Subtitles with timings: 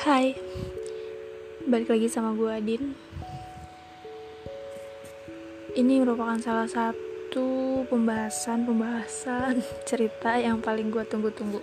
[0.00, 0.32] Hai,
[1.68, 2.96] balik lagi sama gue Adin.
[5.76, 9.60] Ini merupakan salah satu pembahasan-pembahasan
[9.92, 11.60] cerita yang paling gue tunggu-tunggu,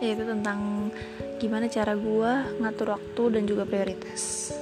[0.00, 0.88] yaitu tentang
[1.36, 4.56] gimana cara gue ngatur waktu dan juga prioritas.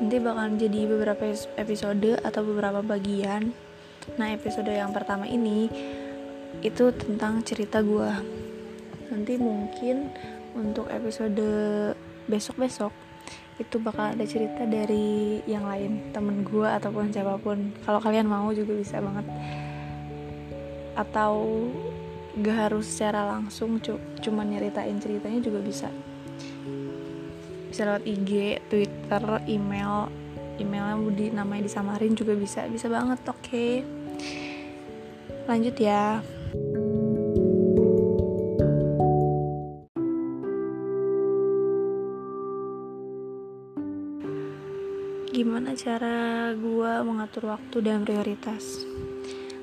[0.00, 3.52] Nanti bakalan jadi beberapa episode atau beberapa bagian.
[4.16, 5.68] Nah, episode yang pertama ini
[6.64, 8.08] itu tentang cerita gue.
[9.12, 10.08] Nanti mungkin
[10.56, 11.42] untuk episode
[12.28, 12.92] besok-besok
[13.60, 17.70] itu bakal ada cerita dari yang lain temen gue ataupun siapa pun.
[17.84, 19.26] Kalau kalian mau juga bisa banget.
[20.96, 21.68] Atau
[22.40, 25.88] gak harus secara langsung cu cuman nyeritain ceritanya juga bisa.
[27.68, 30.08] Bisa lewat IG, Twitter, email.
[30.60, 32.64] Emailnya di namanya disamarin juga bisa.
[32.68, 33.40] Bisa banget oke.
[33.44, 33.74] Okay.
[35.42, 36.22] lanjut ya
[45.72, 46.20] gimana cara
[46.52, 48.84] gue mengatur waktu dan prioritas.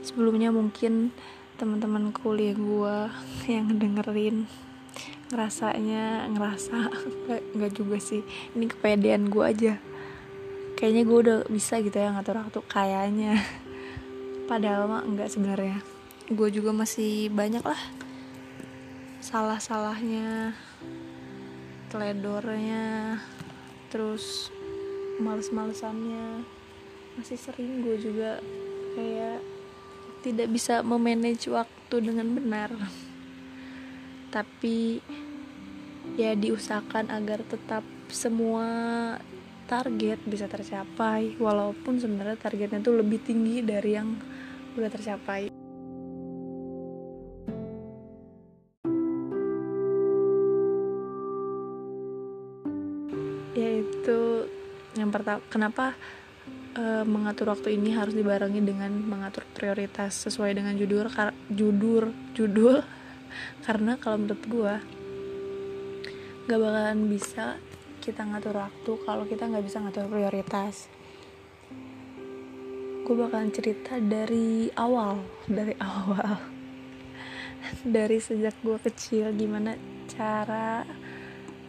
[0.01, 1.13] Sebelumnya mungkin
[1.61, 2.97] teman-teman kuliah gue
[3.53, 4.49] yang dengerin
[5.29, 6.89] ngerasanya ngerasa
[7.53, 8.25] nggak juga sih.
[8.57, 9.77] Ini kepedean gue aja.
[10.81, 13.45] Kayaknya gue udah bisa gitu ya ngatur waktu kayaknya.
[14.49, 15.77] Padahal mah enggak sebenarnya.
[16.33, 17.81] Gue juga masih banyak lah
[19.21, 20.57] salah-salahnya
[21.93, 23.21] teledornya
[23.93, 24.49] terus
[25.19, 26.47] males-malesannya.
[27.19, 28.39] Masih sering gue juga
[28.95, 29.39] kayak
[30.23, 32.71] tidak bisa memanage waktu dengan benar.
[34.31, 35.03] Tapi
[36.15, 38.67] ya diusahakan agar tetap semua
[39.69, 41.35] target bisa tercapai.
[41.37, 44.15] Walaupun sebenarnya targetnya tuh lebih tinggi dari yang
[44.79, 45.48] udah tercapai
[55.29, 55.85] pertama kenapa
[56.73, 62.81] uh, mengatur waktu ini harus dibarengi dengan mengatur prioritas sesuai dengan judul kar, judul judul?
[63.65, 64.73] Karena kalau menurut gue
[66.49, 67.61] gak bakalan bisa
[68.01, 70.89] kita ngatur waktu kalau kita nggak bisa ngatur prioritas.
[73.05, 75.21] Gue bakalan cerita dari awal
[75.57, 76.41] dari awal.
[77.85, 79.77] Dari sejak gue kecil gimana
[80.09, 80.81] cara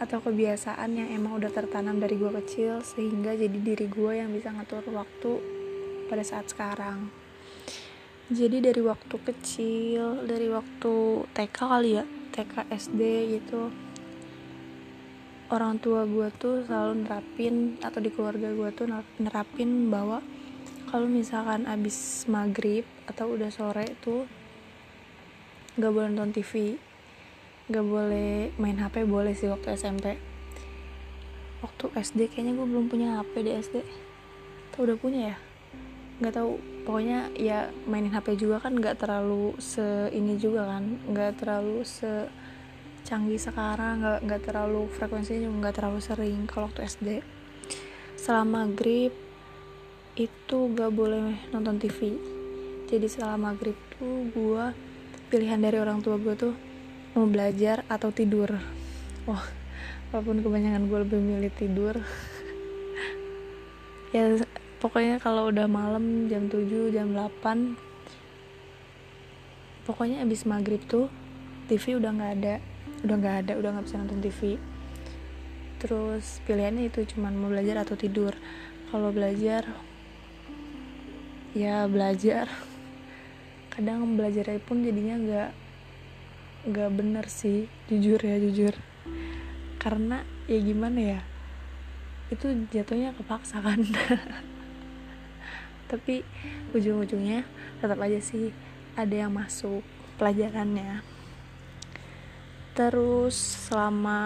[0.01, 4.49] atau kebiasaan yang emang udah tertanam dari gue kecil sehingga jadi diri gue yang bisa
[4.51, 5.31] ngatur waktu
[6.09, 7.13] pada saat sekarang.
[8.33, 10.95] Jadi dari waktu kecil dari waktu
[11.37, 13.01] TK kali ya TK SD
[13.37, 13.69] gitu
[15.51, 18.87] orang tua gue tuh selalu nerapin atau di keluarga gue tuh
[19.19, 20.23] nerapin bahwa
[20.87, 24.31] kalau misalkan abis maghrib atau udah sore tuh
[25.75, 26.79] gak boleh nonton TV
[27.71, 30.19] gak boleh main HP boleh sih waktu SMP
[31.61, 33.77] waktu SD kayaknya gue belum punya HP di SD
[34.73, 35.37] atau udah punya ya?
[36.21, 36.51] Nggak tahu
[36.85, 40.85] pokoknya ya mainin HP juga kan nggak terlalu se ini juga kan.
[41.05, 42.29] Nggak terlalu se
[43.05, 47.09] canggih sekarang nggak nggak terlalu frekuensinya juga nggak terlalu sering kalau waktu SD
[48.21, 49.13] selama maghrib
[50.21, 52.21] itu gak boleh nonton TV
[52.93, 54.65] jadi selama maghrib tuh gue
[55.33, 56.53] pilihan dari orang tua gue tuh
[57.15, 58.55] mau belajar atau tidur.
[59.27, 59.45] Wah
[60.11, 61.97] walaupun kebanyakan gue lebih milih tidur.
[64.11, 64.27] Ya
[64.83, 67.79] pokoknya kalau udah malam jam 7 jam 8
[69.87, 71.07] pokoknya abis maghrib tuh
[71.71, 72.55] TV udah nggak ada.
[73.07, 74.59] Udah nggak ada udah nggak bisa nonton TV
[75.81, 78.35] terus pilihannya itu cuman mau belajar atau tidur.
[78.91, 79.63] Kalau belajar
[81.55, 82.51] ya belajar.
[83.71, 85.51] Kadang belajar pun jadinya nggak
[86.69, 88.75] gak bener sih jujur ya jujur.
[89.81, 91.21] Karena ya gimana ya
[92.29, 93.81] itu jatuhnya kepaksa kan.
[95.91, 96.23] Tapi
[96.77, 97.43] ujung-ujungnya
[97.81, 98.55] tetap aja sih
[98.95, 99.83] ada yang masuk
[100.21, 101.03] pelajarannya.
[102.77, 103.35] Terus
[103.67, 104.21] selama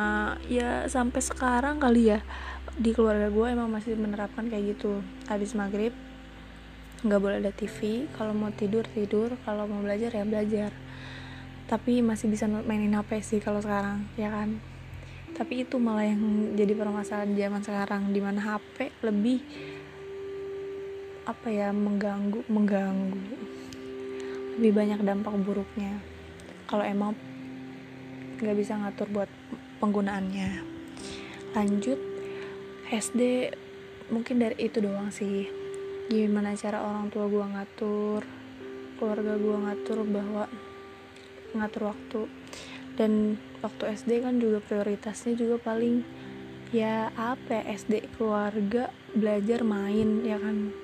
[0.51, 2.21] ya sampai sekarang kali ya
[2.75, 5.01] di keluarga gue emang masih menerapkan kayak gitu.
[5.31, 5.95] Habis maghrib
[7.05, 10.73] nggak boleh ada TV kalau mau tidur tidur kalau mau belajar ya belajar
[11.65, 14.61] tapi masih bisa mainin HP sih kalau sekarang ya kan?
[15.35, 19.41] Tapi itu malah yang jadi permasalahan zaman sekarang di mana HP lebih
[21.25, 23.19] apa ya mengganggu mengganggu.
[24.61, 25.99] Lebih banyak dampak buruknya.
[26.69, 27.17] Kalau emang
[28.39, 29.31] nggak bisa ngatur buat
[29.81, 30.63] penggunaannya.
[31.57, 31.99] Lanjut
[32.93, 33.51] SD
[34.13, 35.49] mungkin dari itu doang sih.
[36.13, 38.21] Gimana cara orang tua gua ngatur
[39.01, 40.45] keluarga gua ngatur bahwa
[41.57, 42.21] ngatur waktu.
[42.95, 46.07] Dan waktu SD kan juga prioritasnya juga paling
[46.75, 50.75] ya apa ya SD keluarga belajar main ya kan.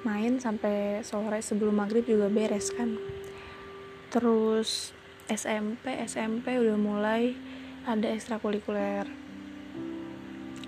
[0.00, 2.96] Main sampai sore sebelum maghrib juga beres kan.
[4.10, 4.96] Terus
[5.30, 7.36] SMP SMP udah mulai
[7.84, 9.06] ada ekstrakurikuler.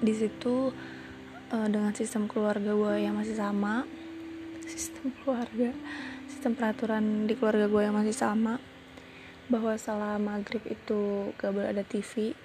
[0.02, 0.74] Di situ
[1.52, 3.84] uh, dengan sistem keluarga gue yang masih sama
[4.64, 5.70] sistem keluarga
[6.26, 8.56] sistem peraturan di keluarga gue yang masih sama
[9.50, 12.36] bahwa setelah maghrib itu gak boleh ada TV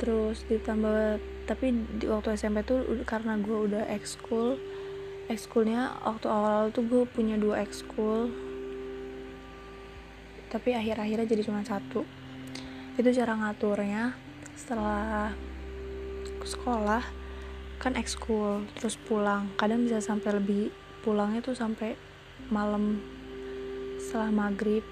[0.00, 1.70] terus ditambah tapi
[2.00, 4.56] di waktu SMP tuh karena gue udah ekskul
[5.28, 8.28] ekskulnya waktu awal-awal tuh gue punya dua ekskul.
[10.52, 12.04] Tapi akhir-akhirnya jadi cuma satu.
[12.94, 14.14] Itu cara ngaturnya.
[14.54, 15.32] Setelah
[16.44, 17.02] sekolah
[17.80, 19.50] kan ekskul terus pulang.
[19.56, 20.70] Kadang bisa sampai lebih
[21.02, 21.96] pulangnya tuh sampai
[22.52, 23.00] malam
[24.04, 24.84] setelah maghrib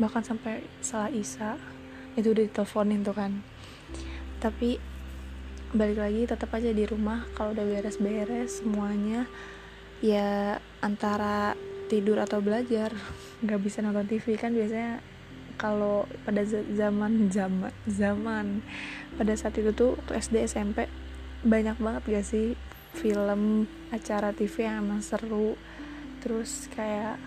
[0.00, 1.60] bahkan sampai setelah isya
[2.16, 3.32] itu udah diteleponin tuh kan.
[4.40, 4.80] Tapi
[5.76, 9.24] balik lagi tetap aja di rumah kalau udah beres-beres semuanya
[10.04, 11.56] ya antara
[11.88, 12.92] tidur atau belajar
[13.40, 15.00] nggak bisa nonton TV kan biasanya
[15.56, 18.60] kalau pada zaman zaman zaman
[19.16, 20.88] pada saat itu tuh SD SMP
[21.46, 22.58] banyak banget gak sih
[22.92, 25.56] film acara TV yang emang seru.
[26.22, 27.18] Terus kayak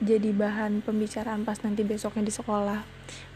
[0.00, 2.80] jadi bahan pembicaraan pas nanti besoknya di sekolah.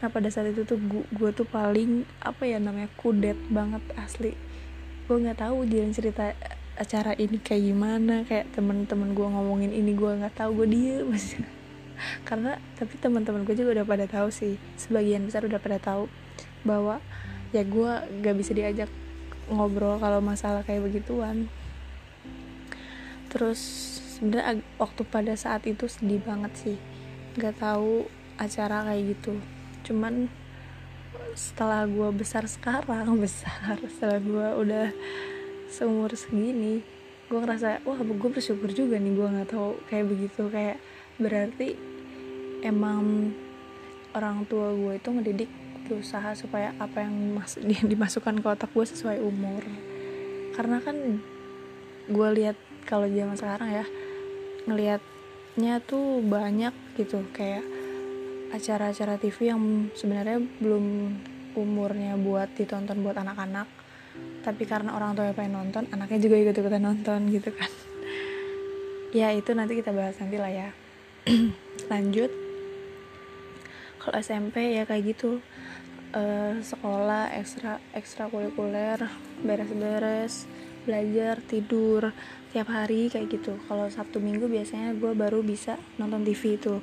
[0.01, 4.33] Nah pada saat itu tuh gue tuh paling apa ya namanya kudet banget asli.
[5.05, 6.33] Gue nggak tahu jalan cerita
[6.75, 11.13] acara ini kayak gimana kayak temen-temen gue ngomongin ini gue nggak tahu gue diem.
[12.27, 14.57] Karena tapi teman-teman gue juga udah pada tahu sih.
[14.75, 16.09] Sebagian besar udah pada tahu
[16.65, 16.97] bahwa
[17.53, 17.91] ya gue
[18.25, 18.89] gak bisa diajak
[19.47, 21.45] ngobrol kalau masalah kayak begituan.
[23.29, 26.77] Terus sebenarnya waktu pada saat itu sedih banget sih.
[27.35, 28.07] Nggak tahu
[28.39, 29.35] acara kayak gitu.
[29.83, 30.31] Cuman
[31.35, 34.87] setelah gue besar sekarang besar setelah gue udah
[35.67, 36.79] seumur segini
[37.25, 40.47] gue ngerasa wah gue bersyukur juga nih gue nggak tahu kayak begitu.
[40.47, 40.79] Kayak
[41.19, 41.75] berarti
[42.63, 43.35] emang
[44.15, 45.51] orang tua gue itu ngedidik
[45.85, 47.59] berusaha supaya apa yang mas
[47.91, 49.61] dimasukkan ke otak gue sesuai umur.
[50.55, 51.19] Karena kan
[52.05, 53.85] gue lihat kalau zaman sekarang ya
[54.65, 57.63] ngelihatnya tuh banyak gitu kayak
[58.53, 60.85] acara-acara TV yang sebenarnya belum
[61.55, 63.85] umurnya buat ditonton buat anak-anak
[64.45, 67.71] tapi karena orang tua pengen nonton anaknya juga ikut ikutan nonton gitu kan.
[69.15, 70.69] Ya itu nanti kita bahas nanti lah ya.
[71.91, 72.27] Lanjut.
[73.95, 75.39] Kalau SMP ya kayak gitu.
[76.11, 78.99] Uh, sekolah ekstra ekstrakurikuler
[79.39, 80.47] beres-beres
[80.83, 82.11] belajar tidur
[82.55, 83.59] tiap hari kayak gitu.
[83.67, 86.79] Kalau sabtu minggu biasanya gue baru bisa nonton TV itu.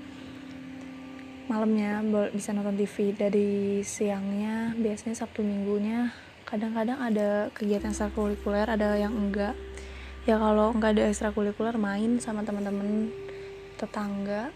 [1.48, 6.12] Malamnya bisa nonton TV dari siangnya biasanya sabtu minggunya
[6.44, 9.56] kadang-kadang ada kegiatan ekstrakurikuler ada yang enggak.
[10.28, 13.08] Ya kalau enggak ada ekstrakurikuler main sama teman-teman
[13.80, 14.52] tetangga.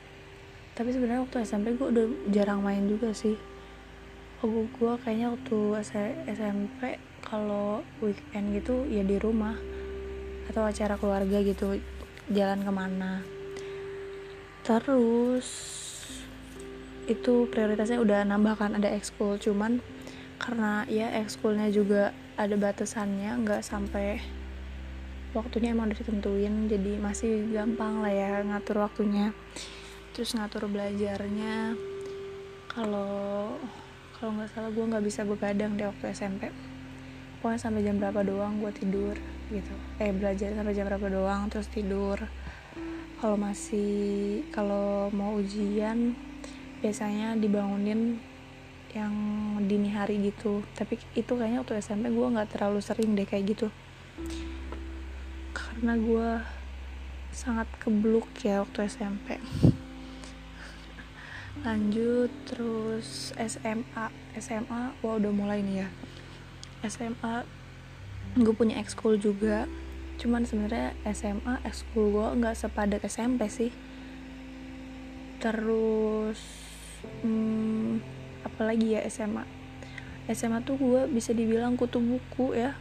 [0.77, 3.41] Tapi sebenarnya waktu SMP gue udah jarang main juga sih.
[4.45, 5.59] Gue kayaknya waktu
[6.29, 9.57] SMP kalau weekend gitu ya di rumah
[10.51, 11.79] atau acara keluarga gitu
[12.31, 13.23] jalan ke mana.
[14.67, 15.49] Terus
[17.07, 19.39] itu prioritasnya udah nambahkan ada ekskul.
[19.39, 19.79] Cuman
[20.43, 24.21] karena ya ekskulnya juga ada batasannya nggak sampai
[25.33, 29.31] waktunya emang udah ditentuin jadi masih gampang lah ya ngatur waktunya.
[30.17, 31.77] Terus ngatur belajarnya
[32.73, 33.55] kalau
[34.17, 36.49] kalau nggak salah gue nggak bisa begadang di waktu SMP
[37.41, 39.17] pokoknya sampai jam berapa doang gue tidur
[39.51, 39.75] gitu.
[40.03, 42.19] Eh belajar sampai jam berapa doang terus tidur.
[43.17, 46.13] Kalau masih kalau mau ujian
[46.85, 48.21] biasanya dibangunin
[48.93, 49.13] yang
[49.65, 50.65] dini hari gitu.
[50.77, 53.69] Tapi itu kayaknya waktu SMP gue nggak terlalu sering deh kayak gitu.
[55.57, 56.29] Karena gue
[57.37, 59.37] sangat kebluk ya waktu SMP
[61.69, 64.09] lanjut terus SMA
[64.41, 65.89] SMA wah udah mulai nih ya.
[66.89, 67.45] SMA
[68.35, 69.71] gue punya ekskul juga.
[70.19, 73.71] Cuman sebenarnya SMA ekskul gue nggak sepadat SMP sih.
[75.39, 76.41] Terus
[77.23, 78.03] hmm,
[78.43, 79.47] apalagi ya SMA
[80.27, 82.75] SMA tuh gue bisa dibilang kutu buku ya.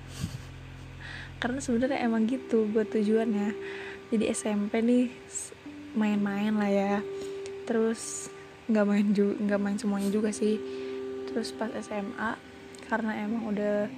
[1.41, 3.53] Karena sebenarnya emang gitu buat tujuannya.
[4.09, 5.13] Jadi SMP nih
[5.93, 6.95] main-main lah ya.
[7.69, 8.33] Terus
[8.65, 10.57] nggak main juga nggak main semuanya juga sih.
[11.29, 12.33] Terus pas SMA
[12.89, 13.89] karena emang udah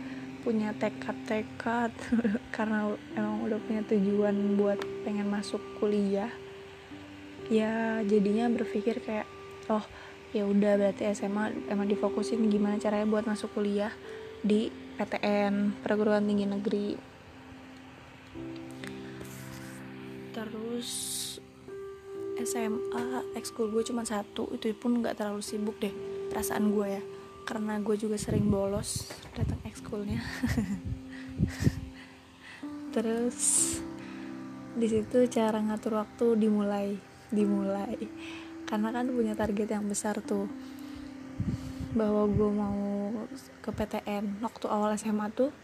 [0.47, 1.91] punya tekad-tekad
[2.55, 6.31] karena emang udah punya tujuan buat pengen masuk kuliah
[7.51, 9.27] ya jadinya berpikir kayak
[9.67, 9.83] oh
[10.31, 13.91] ya udah berarti SMA emang difokusin gimana caranya buat masuk kuliah
[14.39, 16.87] di PTN perguruan tinggi negeri.
[20.31, 20.89] Terus
[22.37, 25.91] SMA ekskul gue cuma satu itu pun nggak terlalu sibuk deh
[26.29, 27.03] perasaan gue ya
[27.47, 30.19] karena gue juga sering bolos datang ekskulnya.
[32.93, 33.39] Terus
[34.75, 36.99] di situ cara ngatur waktu dimulai
[37.31, 37.95] dimulai.
[38.67, 40.51] Karena kan punya target yang besar tuh
[41.95, 42.79] bahwa gue mau
[43.63, 45.55] ke PTN waktu awal SMA tuh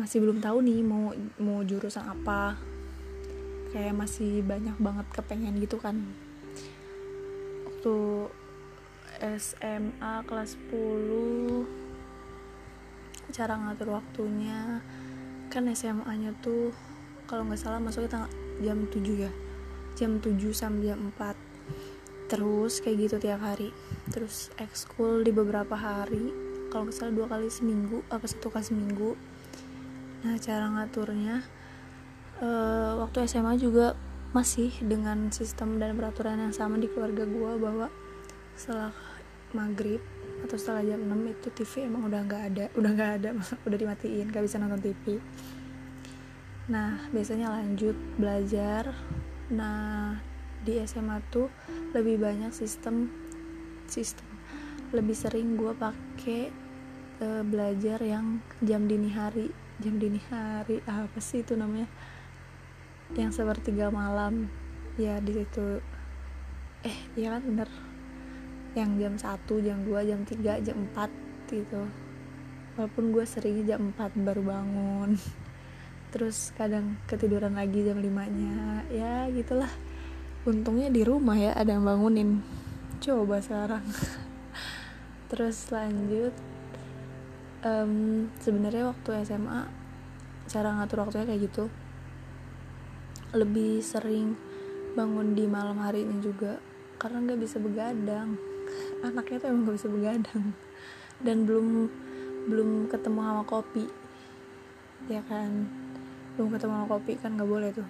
[0.00, 2.56] masih belum tahu nih mau mau jurusan apa.
[3.76, 6.00] Kayak masih banyak banget kepengen gitu kan.
[7.68, 7.96] Waktu
[9.20, 11.68] SMA kelas 10
[13.30, 14.80] cara ngatur waktunya.
[15.52, 16.72] Kan SMA nya tuh
[17.28, 18.26] kalau nggak salah masuknya
[18.64, 19.32] jam 7 ya?
[19.94, 21.36] Jam 7 sampai jam 4
[22.30, 23.74] terus kayak gitu tiap hari.
[24.14, 26.30] Terus ekskul di beberapa hari.
[26.70, 29.18] Kalau nggak salah dua kali seminggu apa satu kali seminggu.
[30.22, 31.42] Nah cara ngaturnya.
[32.40, 33.92] Uh, waktu SMA juga
[34.30, 37.90] masih dengan sistem dan peraturan yang sama di keluarga gue bahwa
[38.60, 38.92] setelah
[39.56, 40.04] maghrib
[40.44, 43.28] atau setelah jam 6 itu TV emang udah nggak ada udah nggak ada
[43.66, 45.16] udah dimatiin gak bisa nonton TV
[46.70, 48.94] nah biasanya lanjut belajar.
[49.50, 50.14] Nah
[50.62, 51.50] di SMA tuh
[51.90, 53.10] lebih banyak sistem
[53.90, 54.30] sistem.
[54.94, 56.54] Lebih sering gue pakai
[57.18, 59.50] e, belajar yang jam dini hari.
[59.82, 61.90] Jam dini hari apa sih itu namanya?
[63.18, 64.46] Yang sepertiga malam.
[64.94, 65.82] Ya di situ.
[66.86, 67.89] Eh iya kan bener
[68.78, 71.10] yang jam 1, jam 2, jam 3, jam 4
[71.50, 71.82] gitu.
[72.78, 75.18] Walaupun gue sering jam 4 baru bangun.
[76.14, 79.70] Terus kadang ketiduran lagi jam 5 nya ya gitulah.
[80.46, 82.42] Untungnya di rumah ya ada yang bangunin.
[83.02, 83.82] Coba sekarang.
[85.30, 86.34] Terus lanjut.
[87.60, 89.68] Um, sebenarnya waktu SMA
[90.48, 91.64] cara ngatur waktunya kayak gitu.
[93.34, 94.34] Lebih sering
[94.94, 96.58] bangun di malam hari ini juga
[96.98, 98.49] karena nggak bisa begadang
[99.00, 100.44] anaknya tuh emang nggak bisa begadang.
[101.20, 101.88] Dan belum
[102.48, 103.84] belum ketemu sama kopi.
[105.08, 105.68] Ya kan?
[106.36, 107.88] Belum ketemu sama kopi kan nggak boleh tuh.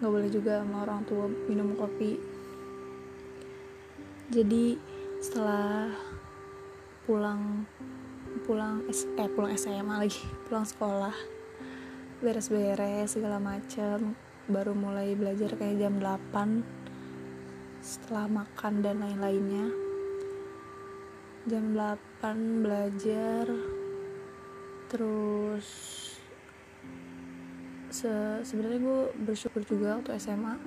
[0.00, 2.16] Nggak boleh juga sama orang tua minum kopi.
[4.32, 4.76] Jadi
[5.22, 5.90] setelah
[7.06, 7.64] pulang
[8.42, 11.14] pulang eh pulang SMA lagi pulang sekolah
[12.20, 14.18] beres-beres segala macem
[14.50, 16.66] baru mulai belajar kayak jam 8
[17.78, 19.85] setelah makan dan lain-lainnya
[21.46, 23.46] jam 8 belajar.
[24.90, 25.66] Terus
[27.86, 28.10] se
[28.42, 30.58] sebenarnya gue bersyukur juga waktu SMA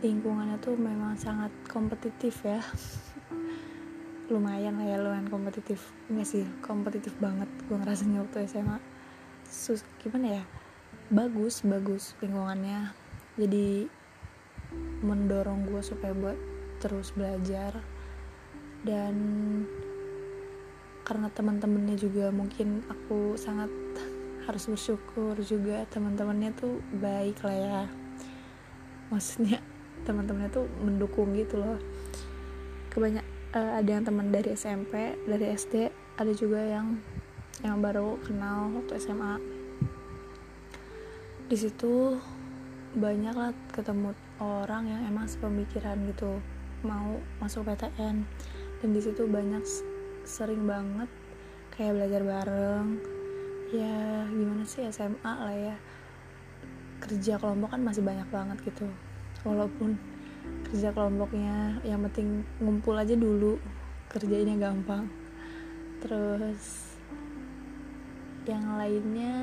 [0.00, 2.62] lingkungannya tuh memang sangat kompetitif ya.
[4.32, 5.90] Lumayan lah ya lumayan kompetitif.
[6.06, 8.78] Enggak sih kompetitif banget gue ngerasanya waktu SMA
[9.50, 10.44] sus gimana ya?
[11.10, 12.94] Bagus bagus lingkungannya.
[13.34, 13.90] Jadi
[15.02, 16.38] mendorong gue supaya buat
[16.78, 17.82] terus belajar.
[18.80, 19.18] Dan
[21.10, 23.66] karena teman-temannya juga mungkin aku sangat
[24.46, 27.82] harus bersyukur juga teman-temannya tuh baik lah ya.
[29.10, 29.58] Maksudnya
[30.06, 31.82] teman-temannya tuh mendukung gitu loh.
[32.94, 33.26] Kebanyak
[33.58, 37.02] uh, ada yang teman dari SMP dari SD ada juga yang
[37.66, 39.36] yang baru kenal waktu SMA
[41.50, 42.14] di situ
[42.94, 46.38] banyak lah ketemu orang yang emang sepemikiran gitu
[46.86, 48.22] mau masuk PTN
[48.80, 49.60] dan di situ banyak
[50.24, 51.08] sering banget
[51.74, 52.88] kayak belajar bareng.
[53.70, 55.76] Ya gimana sih SMA lah ya.
[57.00, 58.86] Kerja kelompok kan masih banyak banget gitu.
[59.46, 59.96] Walaupun
[60.68, 63.56] kerja kelompoknya yang penting ngumpul aja dulu
[64.10, 65.08] kerjainnya gampang.
[66.02, 66.94] Terus
[68.48, 69.36] yang lainnya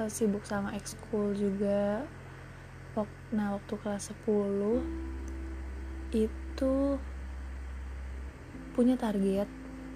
[0.00, 2.04] uh, sibuk sama ekskul juga.
[3.34, 4.78] Nah waktu kelas 10
[6.14, 6.74] itu
[8.74, 9.46] punya target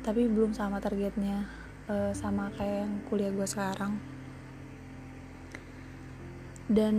[0.06, 1.44] tapi belum sama targetnya
[1.90, 3.98] uh, sama kayak yang kuliah gue sekarang.
[6.68, 6.96] Dan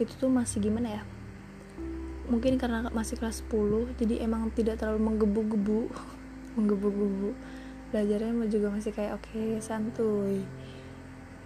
[0.00, 1.02] itu tuh masih gimana ya?
[2.26, 5.80] Mungkin karena masih kelas 10 jadi emang tidak terlalu menggebu-gebu
[6.56, 7.30] menggebu-gebu.
[7.92, 10.42] Belajarnya juga masih kayak oke okay, santuy.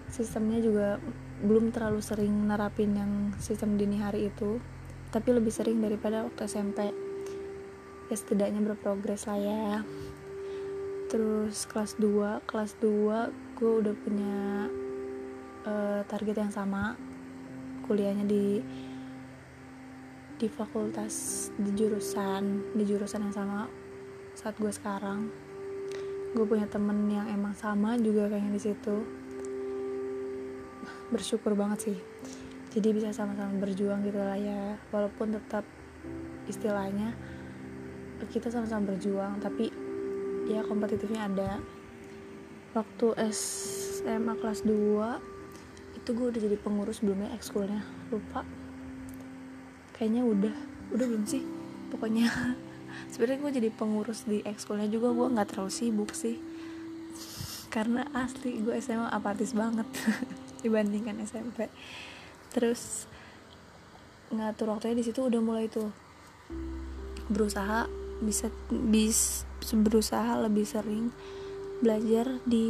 [0.09, 1.03] Sistemnya juga
[1.45, 4.61] belum terlalu sering nerapin yang sistem dini hari itu
[5.11, 7.10] tapi lebih sering daripada waktu SMP
[8.11, 9.87] ya setidaknya berprogres lah ya.
[11.07, 14.39] Terus kelas 2 kelas 2 gue udah punya
[15.65, 16.99] uh, target yang sama.
[17.87, 18.63] Kuliahnya di
[20.41, 23.71] di fakultas di jurusan di jurusan yang sama
[24.35, 25.31] saat gue sekarang.
[26.35, 28.97] Gue punya temen yang emang sama juga kayaknya di situ.
[31.15, 31.99] Bersyukur banget sih.
[32.71, 34.79] Jadi bisa sama-sama berjuang gitu lah ya.
[34.95, 35.67] Walaupun tetap
[36.47, 37.19] istilahnya
[38.29, 39.73] kita sama-sama berjuang tapi
[40.51, 41.51] ya kompetitifnya ada.
[42.71, 47.83] Waktu SMA kelas 2 itu gue udah jadi pengurus belum ya ekskulnya.
[48.13, 48.45] Lupa.
[49.97, 50.55] Kayaknya udah.
[50.93, 51.43] Udah belum sih?
[51.89, 52.31] Pokoknya
[53.15, 55.11] sebenarnya gue jadi pengurus di ekskulnya juga.
[55.15, 56.39] Gue nggak terlalu sibuk sih.
[57.71, 59.87] Karena asli gue SMA apatis banget
[60.63, 61.71] dibandingkan SMP
[62.51, 63.07] terus
[64.31, 65.91] ngatur waktunya di situ udah mulai tuh
[67.31, 67.87] berusaha
[68.21, 71.13] bisa bis berusaha lebih sering
[71.81, 72.67] belajar di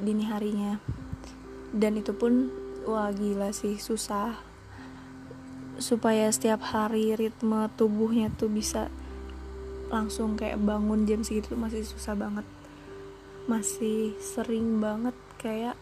[0.00, 0.80] dini harinya.
[1.70, 2.48] Dan itu pun
[2.88, 4.40] wah gila sih susah.
[5.76, 8.88] Supaya setiap hari ritme tubuhnya tuh bisa
[9.92, 12.46] langsung kayak bangun jam segitu masih susah banget.
[13.44, 15.76] Masih sering banget kayak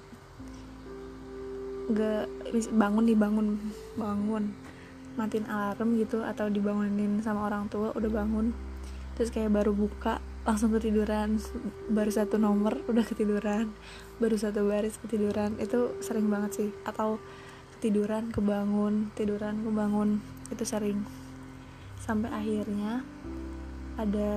[1.93, 2.26] gak
[2.75, 3.49] bangun dibangun
[3.95, 4.45] bangun.
[5.12, 8.72] Matiin alarm gitu atau dibangunin sama orang tua udah bangun
[9.23, 11.38] terus kayak baru buka langsung ketiduran.
[11.87, 13.71] Baru satu nomor udah ketiduran.
[14.19, 15.55] Baru satu baris ketiduran.
[15.62, 16.71] Itu sering banget sih.
[16.83, 17.23] Atau
[17.79, 20.19] ketiduran kebangun tiduran kebangun.
[20.50, 21.07] Itu sering.
[22.02, 23.07] Sampai akhirnya
[23.95, 24.35] ada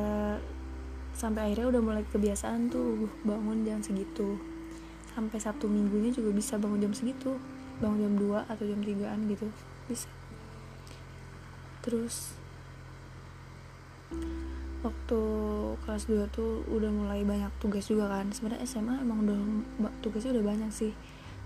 [1.18, 4.38] sampai akhirnya udah mulai kebiasaan tuh bangun jam segitu.
[5.18, 7.42] Sampai Sabtu minggunya juga bisa bangun jam segitu.
[7.82, 9.50] Bangun jam 2 atau jam 3an gitu.
[9.90, 10.14] Bisa.
[11.82, 12.38] Terus
[14.86, 15.22] waktu
[15.82, 18.30] kelas 2 tuh udah mulai banyak tugas juga kan.
[18.30, 19.40] Sebenarnya SMA emang udah
[20.06, 20.94] tugasnya udah banyak sih.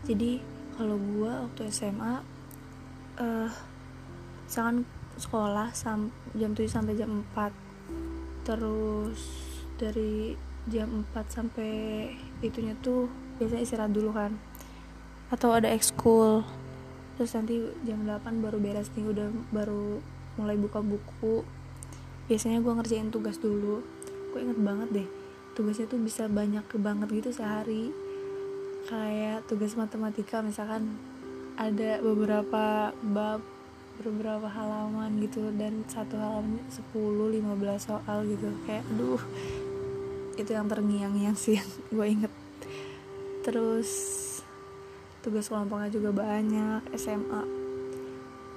[0.04, 0.44] Jadi
[0.76, 2.24] kalau gua waktu SMA
[3.20, 3.52] eh uh,
[4.48, 4.88] misalkan
[5.20, 9.20] sekolah sam jam 7 sampai jam 4 terus
[9.76, 10.36] dari
[10.72, 11.72] jam 4 sampai
[12.40, 14.36] itunya tuh biasanya istirahat dulu kan.
[15.32, 16.44] Atau ada ekskul.
[17.20, 20.00] Terus nanti jam 8 baru beres nih udah baru
[20.40, 21.44] mulai buka buku
[22.30, 23.82] biasanya gue ngerjain tugas dulu.
[24.30, 25.10] Gue inget banget deh
[25.60, 27.92] tugasnya tuh bisa banyak banget gitu sehari.
[28.88, 30.96] Kayak tugas matematika misalkan
[31.60, 33.44] ada beberapa bab
[34.00, 36.64] beberapa halaman gitu dan satu halaman
[36.96, 37.44] 10-15
[37.84, 38.48] soal gitu.
[38.64, 39.20] Kayak aduh
[40.40, 42.34] itu yang terngiang-ngiang sih yang gue inget.
[43.44, 43.90] Terus
[45.20, 47.44] tugas kelompoknya juga banyak SMA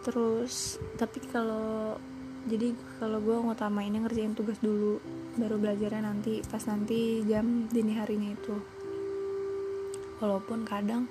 [0.03, 1.95] terus tapi kalau
[2.49, 3.37] jadi kalau gue
[3.83, 4.99] ini ngerjain tugas dulu
[5.39, 8.57] baru belajarnya nanti pas nanti jam dini harinya itu.
[10.19, 11.11] Walaupun kadang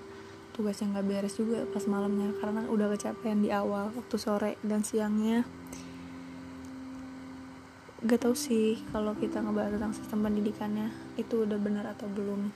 [0.52, 5.48] tugasnya nggak beres juga pas malamnya karena udah kecapean di awal waktu sore dan siangnya.
[8.02, 10.89] Gak tau sih kalau kita ngebahas tentang sistem pendidikannya
[11.22, 12.50] itu udah benar atau belum.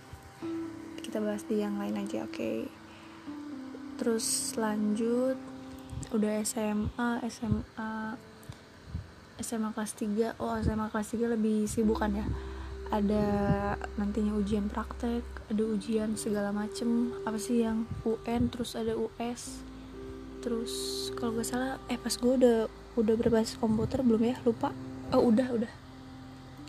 [1.05, 2.33] Kita bahas di yang lain aja oke.
[2.33, 2.65] Okay?
[3.95, 5.39] terus lanjut
[6.11, 8.19] udah SMA SMA
[9.41, 12.25] SMA kelas 3 oh SMA kelas 3 lebih sibuk kan ya?
[12.93, 13.23] Ada
[13.99, 17.11] nantinya ujian praktek ada ujian segala macem.
[17.27, 19.61] Apa sih yang UN terus ada US
[20.45, 24.35] terus kalau gak salah eh pas gue udah udah berbasis komputer belum ya?
[24.47, 24.71] Lupa.
[25.11, 25.71] Oh udah udah.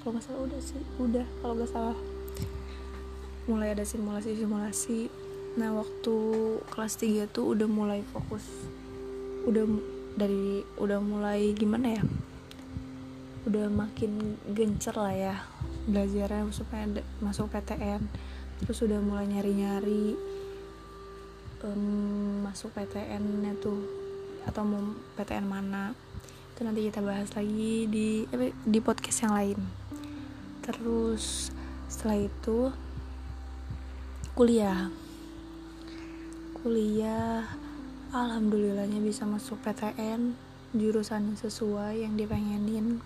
[0.02, 1.98] Kalau gak salah udah sih udah kalau gak salah.
[3.46, 5.26] Mulai ada simulasi-simulasi
[5.56, 6.16] nah waktu
[6.68, 8.42] kelas 3 tuh udah mulai fokus.
[9.46, 9.62] Udah
[10.16, 12.04] dari udah mulai gimana ya
[13.46, 15.36] udah makin gencer lah ya
[15.86, 16.84] belajarnya supaya
[17.22, 18.02] masuk PTN
[18.58, 20.18] terus udah mulai nyari-nyari
[21.64, 23.80] um, masuk PTN nya tuh
[24.46, 25.92] atau mau PTN mana.
[26.54, 29.58] Itu nanti kita bahas lagi di eh, di podcast yang lain.
[30.62, 31.50] Terus
[31.90, 32.70] setelah itu
[34.38, 34.88] kuliah.
[36.62, 37.46] Kuliah
[38.10, 40.34] alhamdulillahnya bisa masuk PTN
[40.74, 43.02] jurusan sesuai yang dipengenin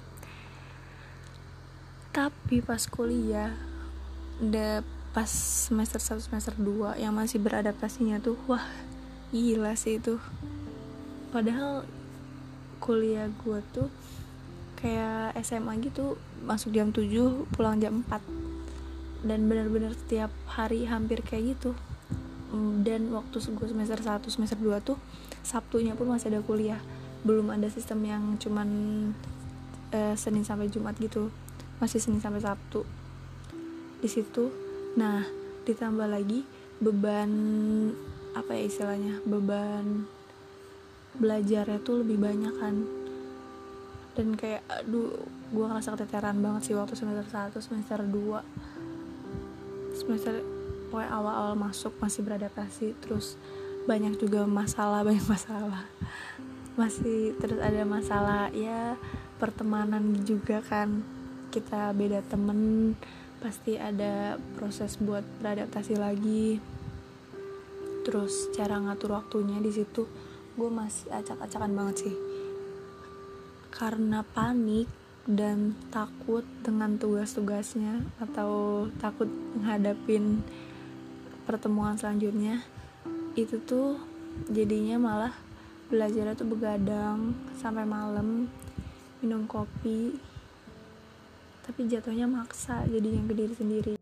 [2.10, 3.54] tapi pas kuliah
[4.42, 4.82] udah
[5.14, 8.62] pas semester 1 semester 2 yang masih beradaptasinya tuh wah
[9.30, 10.18] gila sih itu.
[11.30, 11.86] Padahal
[12.82, 13.86] kuliah gue tuh
[14.78, 21.54] kayak SMA gitu masuk jam 7 pulang jam 4 dan benar-benar setiap hari hampir kayak
[21.54, 21.78] gitu.
[22.82, 24.98] Dan waktu gue semester 1 semester 2 tuh
[25.46, 26.82] Sabtunya pun masih ada kuliah.
[27.22, 28.68] Belum ada sistem yang cuman
[29.94, 31.30] uh, Senin sampai Jumat gitu
[31.80, 32.84] masih Senin sampai Sabtu.
[34.00, 34.52] Di situ
[34.94, 35.24] nah
[35.64, 36.44] ditambah lagi
[36.80, 37.30] beban
[38.36, 40.06] apa ya istilahnya beban
[41.18, 42.84] belajarnya tuh lebih banyak kan.
[44.14, 45.16] Dan kayak aduh
[45.50, 50.34] gue ngerasa keteteran banget sih waktu semester 1 semester 2 semester
[50.90, 53.34] pokoknya awal-awal masuk masih beradaptasi terus
[53.88, 55.88] banyak juga masalah banyak masalah.
[56.78, 58.94] Masih terus ada masalah ya
[59.40, 61.02] pertemanan juga kan
[61.50, 62.94] kita beda temen
[63.42, 66.62] pasti ada proses buat beradaptasi lagi.
[68.06, 70.06] Terus cara ngatur waktunya di situ
[70.54, 72.16] gue masih acak-acakan banget sih.
[73.74, 74.86] Karena panik
[75.28, 80.40] dan takut dengan tugas-tugasnya atau takut menghadapin
[81.44, 82.64] pertemuan selanjutnya
[83.38, 84.00] itu tuh
[84.50, 85.34] jadinya malah
[85.90, 88.46] belajarnya tuh begadang sampai malam
[89.20, 90.16] minum kopi
[91.70, 93.94] tapi jatuhnya maksa jadinya ke diri sendiri.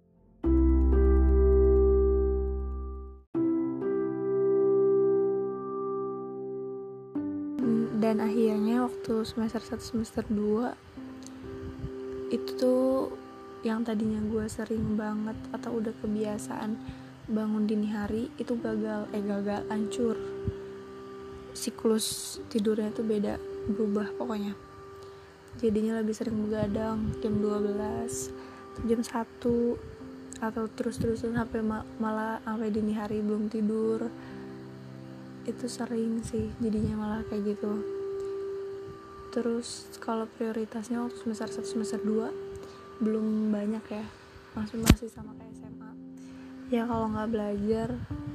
[8.00, 13.12] Dan akhirnya waktu semester 1 semester 2 itu tuh
[13.60, 16.72] yang tadinya gue sering banget atau udah kebiasaan
[17.28, 20.16] bangun dini hari itu gagal eh gagal hancur.
[21.52, 23.36] Siklus tidurnya tuh beda
[23.68, 24.56] berubah pokoknya
[25.58, 32.94] jadinya lebih sering begadang jam 12 jam 1 atau terus-terusan sampai ma malah sampai dini
[32.94, 34.06] hari belum tidur.
[35.42, 37.82] Itu sering sih jadinya malah kayak gitu.
[39.34, 44.06] Terus kalau prioritasnya waktu semester 1 semester 2 belum banyak ya.
[44.54, 45.90] Masih masih sama kayak SMA
[46.68, 47.88] ya kalau nggak belajar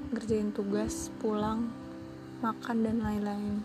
[0.10, 1.70] ngerjain tugas pulang
[2.42, 3.62] makan dan lain-lain.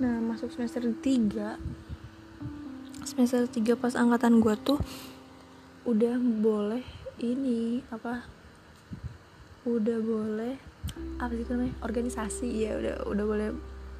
[0.00, 1.85] Nah masuk semester 3
[3.06, 4.78] semester 3 pas angkatan gue tuh
[5.86, 6.82] udah boleh
[7.22, 8.26] ini apa
[9.64, 10.54] udah boleh
[11.22, 13.48] apa sih namanya organisasi ya udah udah boleh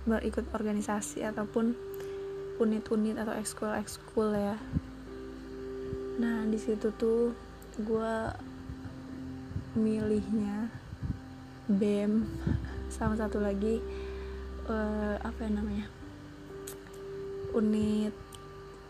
[0.06, 1.74] berikut organisasi ataupun
[2.62, 4.56] unit-unit atau ekskul ekskul ya.
[6.22, 7.34] Nah di situ tuh
[7.76, 8.14] gue
[9.76, 10.70] milihnya
[11.68, 12.24] bem
[12.88, 13.82] sama satu lagi
[14.70, 15.86] uh, apa yang namanya
[17.52, 18.14] unit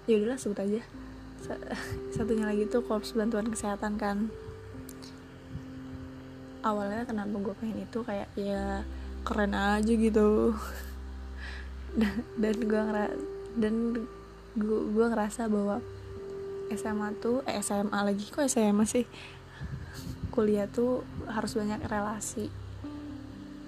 [0.06, 0.80] ya udahlah sebut aja.
[2.14, 4.30] Satunya lagi tuh korps bantuan kesehatan kan.
[6.62, 8.82] Awalnya kenapa gue pengen itu kayak ya
[9.26, 10.54] keren aja gitu.
[12.42, 13.16] Dan, gue ngerasa
[13.56, 14.04] dan
[14.52, 15.80] gue gue ngerasa bahwa
[16.68, 19.08] SMA tuh eh, SMA lagi kok SMA sih?
[20.28, 22.52] Kuliah tuh harus banyak relasi.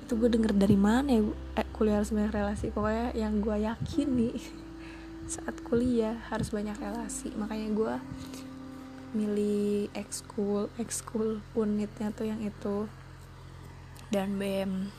[0.04, 1.24] Itu gue denger dari mana ya
[1.56, 2.68] eh, kuliah harus banyak relasi.
[2.68, 4.36] Pokoknya yang gue yakin nih
[5.28, 7.30] saat kuliah harus banyak relasi.
[7.36, 7.94] Makanya gue
[9.12, 12.84] milih ekskul ekskul unitnya tuh yang itu
[14.12, 14.92] dan BM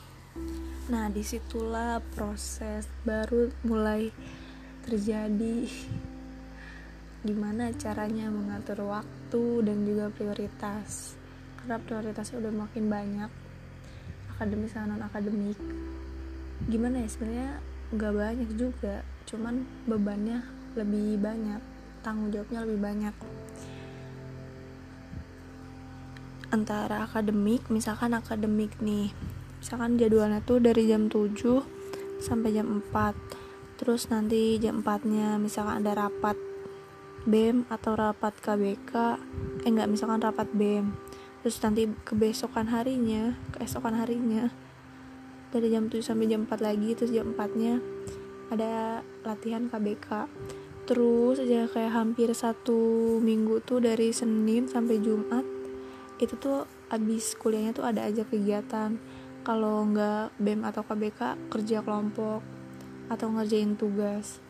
[0.89, 4.09] Nah, di situlah proses baru mulai
[4.81, 5.69] terjadi.
[7.21, 11.13] Gimana caranya mengatur waktu dan juga prioritas?
[11.61, 13.31] Karena prioritasnya udah makin banyak.
[14.33, 15.59] Akademis sama non akademik
[16.65, 17.07] gimana ya?
[17.13, 17.51] Sebenarnya
[17.93, 20.41] nggak banyak juga cuman bebannya
[20.73, 21.61] lebih banyak
[22.01, 23.15] tanggung jawabnya lebih banyak.
[26.49, 29.13] Antara akademik misalkan akademik nih
[29.61, 31.37] misalkan jadwalnya tuh dari jam 7
[32.17, 36.35] sampai jam 4 terus nanti jam 4 nya misalkan ada rapat
[37.27, 38.91] BEM atau rapat KBK
[39.61, 40.95] eh enggak misalkan rapat BEM
[41.43, 44.49] terus nanti kebesokan harinya keesokan harinya
[45.51, 47.83] dari jam 7 sampai jam 4 lagi terus jam 4 nya
[48.49, 50.25] ada latihan KBK
[50.89, 55.45] terus aja kayak hampir satu minggu tuh dari Senin sampai Jumat
[56.19, 58.99] itu tuh abis kuliahnya tuh ada aja kegiatan.
[59.39, 62.43] Kalau nggak BEM atau KBK kerja kelompok
[63.07, 64.43] atau ngerjain tugas.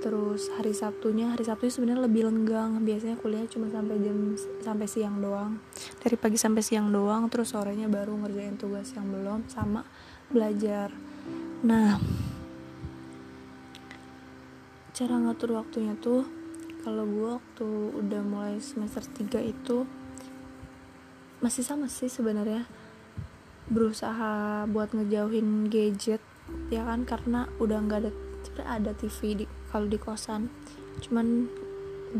[0.00, 2.82] Terus hari Sabtunya hari Sabtu sebenarnya lebih lenggang.
[2.82, 5.62] Biasanya kuliah cuma sampai jam sampai siang doang.
[6.02, 9.86] Dari pagi sampai siang doang terus sorenya baru ngerjain tugas yang belum sama
[10.32, 10.90] belajar.
[11.62, 12.00] Nah
[15.00, 16.28] cara ngatur waktunya tuh
[16.84, 17.68] kalau gue waktu
[18.04, 19.88] udah mulai semester 3 itu
[21.40, 22.68] masih sama sih sebenarnya.
[23.72, 26.20] Berusaha buat ngejauhin gadget
[26.68, 27.08] ya kan?
[27.08, 28.12] Karena udah nggak ada
[28.44, 30.52] sebenarnya ada TV di kalau di kosan.
[31.00, 31.48] Cuman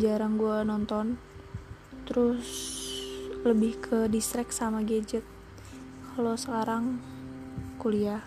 [0.01, 1.21] jarang gue nonton.
[2.09, 2.49] Terus
[3.45, 5.29] lebih ke distract sama gadget.
[6.17, 6.97] Kalau sekarang
[7.77, 8.25] kuliah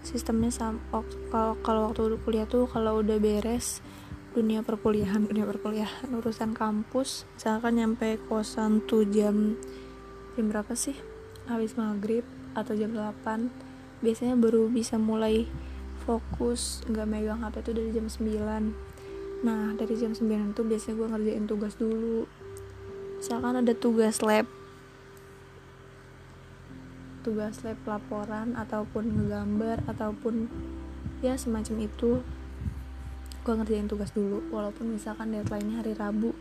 [0.00, 3.84] sistemnya sama oh, kalau kalau waktu kuliah tuh kalau udah beres
[4.30, 9.58] dunia perkuliahan dunia perkuliahan urusan kampus misalkan nyampe kosan tuh jam
[10.38, 10.94] jam berapa sih?
[11.50, 12.22] Habis maghrib
[12.54, 13.50] atau jam 8
[14.00, 15.44] biasanya baru bisa mulai
[16.06, 21.08] fokus nggak megang HP tuh dari jam 9 nah dari jam 9 tuh biasanya gue
[21.10, 22.28] ngerjain tugas dulu.
[23.20, 24.48] Misalkan ada tugas lab
[27.20, 30.48] tugas lab laporan ataupun ngegambar ataupun
[31.20, 32.24] ya semacam itu.
[33.40, 36.36] Gue ngerjain tugas dulu walaupun misalkan deadline-nya hari Rabu.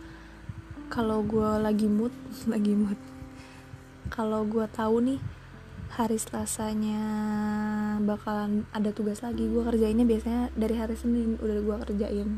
[0.91, 2.11] Kalau gue lagi mood
[2.53, 2.99] lagi mood.
[4.09, 5.19] Kalau gue tahu nih
[5.89, 7.01] hari Selasanya
[8.05, 12.29] bakalan ada tugas lagi gue kerjainnya biasanya dari hari Senin udah gue kerjain.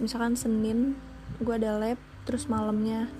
[0.00, 0.98] Misalkan Senin
[1.42, 3.12] gue ada lab terus malamnya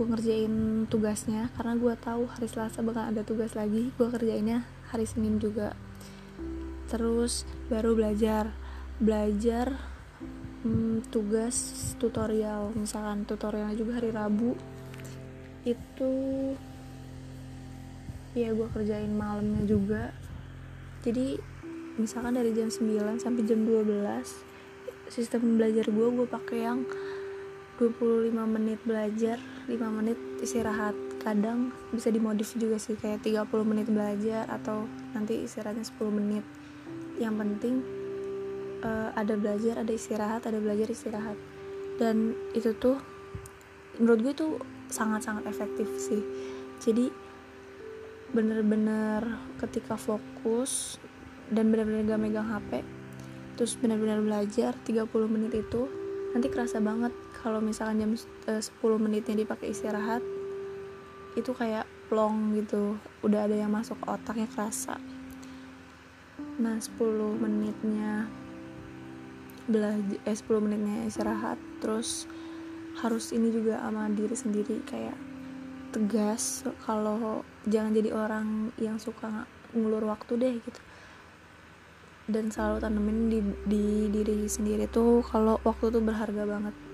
[0.00, 5.04] gue ngerjain tugasnya karena gue tahu hari Selasa bakal ada tugas lagi gue kerjainnya hari
[5.04, 5.76] Senin juga.
[6.88, 8.48] Terus baru belajar.
[8.96, 9.76] Belajar
[10.64, 12.72] hmm, tugas tutorial.
[12.72, 14.56] Misalkan tutorialnya juga hari Rabu.
[15.68, 16.12] Itu
[18.32, 20.16] ya gue kerjain malamnya juga.
[21.04, 21.36] Jadi
[22.00, 26.88] misalkan dari jam 9 sampai jam 12 sistem belajar gue gue pakai yang
[27.76, 29.36] 25 menit belajar
[29.70, 30.98] 5 menit istirahat.
[31.22, 36.42] Kadang bisa dimodif juga sih kayak 30 menit belajar atau nanti istirahatnya 10 menit.
[37.22, 37.74] Yang penting
[38.82, 41.38] uh, ada belajar ada istirahat ada belajar istirahat.
[42.02, 42.98] Dan itu tuh
[44.02, 44.52] menurut gue tuh
[44.90, 46.26] sangat-sangat efektif sih.
[46.82, 47.30] Jadi
[48.34, 50.98] bener-bener ketika fokus
[51.50, 52.86] dan bener-bener gak megang HP
[53.58, 55.90] terus benar-benar belajar 30 menit itu
[56.32, 58.12] nanti kerasa banget kalau misalkan jam
[58.52, 60.20] eh, 10 menitnya dipakai istirahat
[61.38, 63.00] itu kayak plong gitu.
[63.24, 65.00] Udah ada yang masuk otaknya kerasa.
[66.60, 67.00] Nah 10
[67.40, 68.28] menitnya
[69.70, 72.28] belajar eh 10 menitnya istirahat terus
[73.00, 75.14] harus ini juga sama diri sendiri kayak
[75.94, 80.80] tegas kalau jangan jadi orang yang suka ngulur waktu deh gitu.
[82.30, 86.89] Dan selalu tanemin di, di diri sendiri tuh kalau waktu tuh berharga banget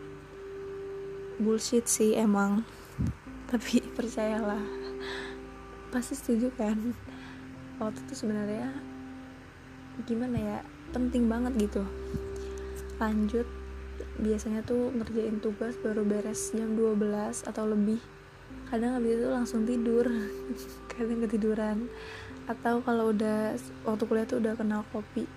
[1.37, 2.65] bullshit sih emang.
[3.49, 4.63] Tapi percayalah
[5.93, 6.97] pasti setuju kan?
[7.77, 8.73] Waktu itu sebenarnya
[10.05, 10.59] gimana ya
[10.93, 11.85] penting banget gitu.
[12.97, 13.45] Lanjut
[14.17, 18.01] biasanya tuh ngerjain tugas baru beres jam 12 atau lebih.
[18.67, 20.09] Kadang habis itu langsung tidur
[20.93, 21.77] kadang ketiduran.
[22.47, 25.29] Atau kalau udah waktu kuliah tuh udah kenal kopi.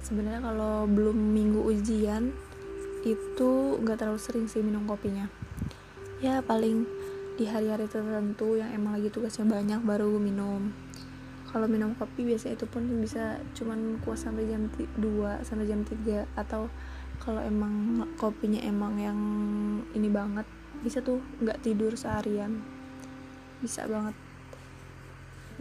[0.00, 2.32] Sebenarnya kalau belum minggu ujian
[3.06, 5.30] itu nggak terlalu sering sih minum kopinya.
[6.18, 6.82] Ya paling
[7.38, 10.74] di hari-hari tertentu yang emang lagi tugasnya banyak baru minum.
[11.48, 16.26] Kalau minum kopi biasanya itu pun bisa cuman kuat sampai jam 2 sampai jam 3
[16.34, 16.66] atau
[17.22, 19.18] kalau emang kopinya emang yang
[19.94, 20.44] ini banget
[20.82, 22.58] bisa tuh nggak tidur seharian.
[23.62, 24.18] Bisa banget.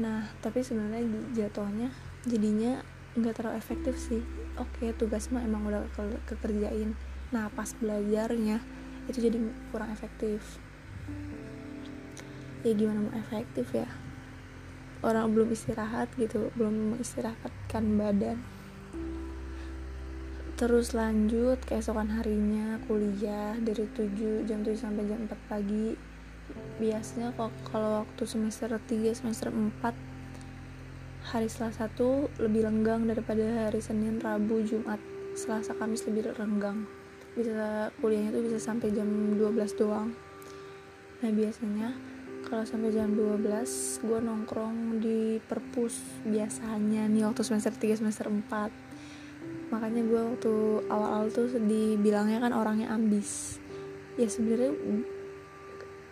[0.01, 1.05] Nah tapi sebenarnya
[1.37, 1.93] jatuhnya
[2.25, 2.81] jadinya
[3.13, 4.25] nggak terlalu efektif sih.
[4.57, 6.97] Oke tugas mah emang udah ke kekerjain
[7.27, 8.63] nah pas belajarnya
[9.07, 9.37] itu jadi
[9.71, 10.59] kurang efektif.
[12.63, 13.87] Ya gimana mau efektif ya?
[14.99, 18.39] Orang belum istirahat gitu belum mengistirahatkan badan.
[20.57, 25.93] Terus lanjut keesokan harinya kuliah dari 7 jam 7 sampai jam 4 pagi.
[26.81, 29.93] Biasanya kok kalau waktu semester 3 semester 4
[31.29, 34.99] hari Selasa tuh lebih lenggang daripada hari Senin, Rabu, Jumat.
[35.37, 36.89] Selasa, Kamis lebih renggang
[37.37, 39.05] bisa kuliahnya tuh bisa sampai jam
[39.37, 40.09] 12 doang.
[41.21, 41.93] Nah biasanya
[42.49, 43.45] kalau sampai jam 12
[44.01, 50.53] gue nongkrong di perpus biasanya nih waktu semester 3 semester 4 makanya gue waktu
[50.87, 53.61] awal-awal tuh dibilangnya kan orangnya ambis.
[54.17, 54.73] Ya sebenarnya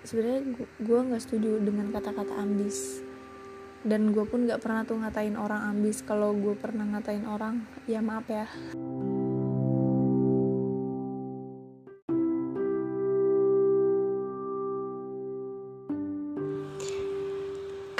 [0.05, 3.01] sebenarnya gue nggak setuju dengan kata-kata ambis.
[3.85, 6.03] Dan gue pun nggak pernah tuh ngatain orang ambis.
[6.03, 8.45] Kalau gue pernah ngatain orang ya maaf ya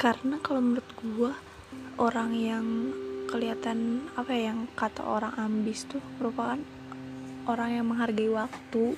[0.06, 1.32] karena kalau menurut gue
[1.98, 2.94] orang yang
[3.26, 6.62] kelihatan apa ya yang kata orang ambis tuh merupakan
[7.50, 8.94] orang yang menghargai waktu.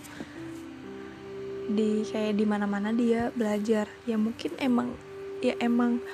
[1.72, 3.88] Di kayak di mana mana dia belajar.
[4.04, 4.92] Ya mungkin emang
[5.40, 6.04] ya emang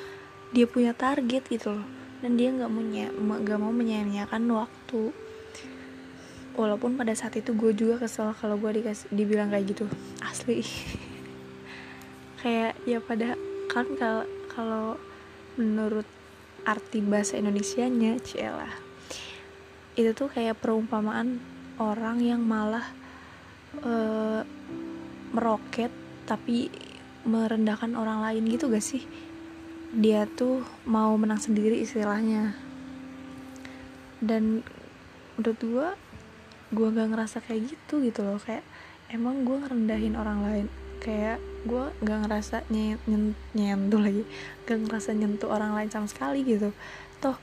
[0.55, 1.87] dia punya target gitu loh.
[2.23, 5.11] Dan dia nggak punya nggak mau menyanyiakan waktu.
[6.55, 9.91] Walaupun pada saat itu gue juga kesel kalau gue dikasih dibilang kayak gitu.
[10.23, 10.63] Asli.
[12.45, 13.41] Kayak ya pada
[13.73, 14.23] kan kalau
[14.57, 14.97] kalau
[15.61, 16.07] menurut
[16.65, 18.95] arti bahasa Indonesianya cila
[19.95, 21.39] itu tuh kayak perumpamaan
[21.79, 22.83] orang yang malah
[23.83, 24.43] uh,
[25.31, 25.91] meroket
[26.27, 26.71] tapi
[27.23, 29.07] merendahkan orang lain gitu gak sih?
[29.95, 32.59] Dia tuh mau menang sendiri istilahnya.
[34.19, 34.67] Dan
[35.39, 35.89] menurut gue
[36.75, 38.43] gue gak ngerasa kayak gitu gitu loh.
[38.43, 38.67] Kayak
[39.15, 40.67] emang gue ngerendahin orang lain.
[40.99, 44.23] Kayak gue gak ngerasa nyentuh nyentuh lagi.
[44.69, 46.71] Gak ngerasa nyentuh orang lain sama sekali gitu.
[47.19, 47.37] Toh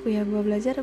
[0.00, 0.80] gue ya gue belajar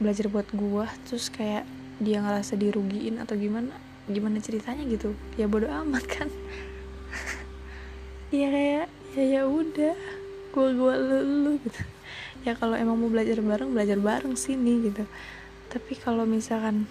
[0.00, 1.68] belajar buat gue terus kayak
[2.00, 3.76] dia ngerasa dirugiin atau gimana
[4.08, 5.12] gimana ceritanya gitu.
[5.36, 6.28] Ya bodo amat kan.
[8.30, 8.86] Ya kayak
[9.18, 9.98] ya ya udah
[10.54, 11.82] gue gue lulu gitu.
[12.46, 15.02] Ya kalau emang mau belajar bareng belajar bareng sini gitu.
[15.66, 16.86] Tapi kalau misalkan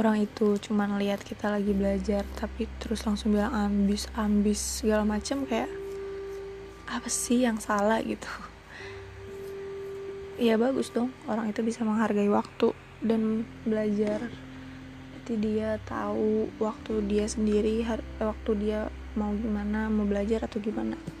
[0.00, 5.44] orang itu cuma lihat kita lagi belajar tapi terus langsung bilang ambis ambis segala macam
[5.44, 5.68] kayak
[6.88, 8.00] apa sih yang salah?
[8.08, 8.26] gitu.
[10.40, 12.72] Ya bagus dong orang itu bisa menghargai waktu
[13.04, 14.24] dan belajar.
[15.20, 17.84] Jadi dia tahu waktu dia sendiri
[18.18, 21.19] waktu dia mau gimana mau belajar atau gimana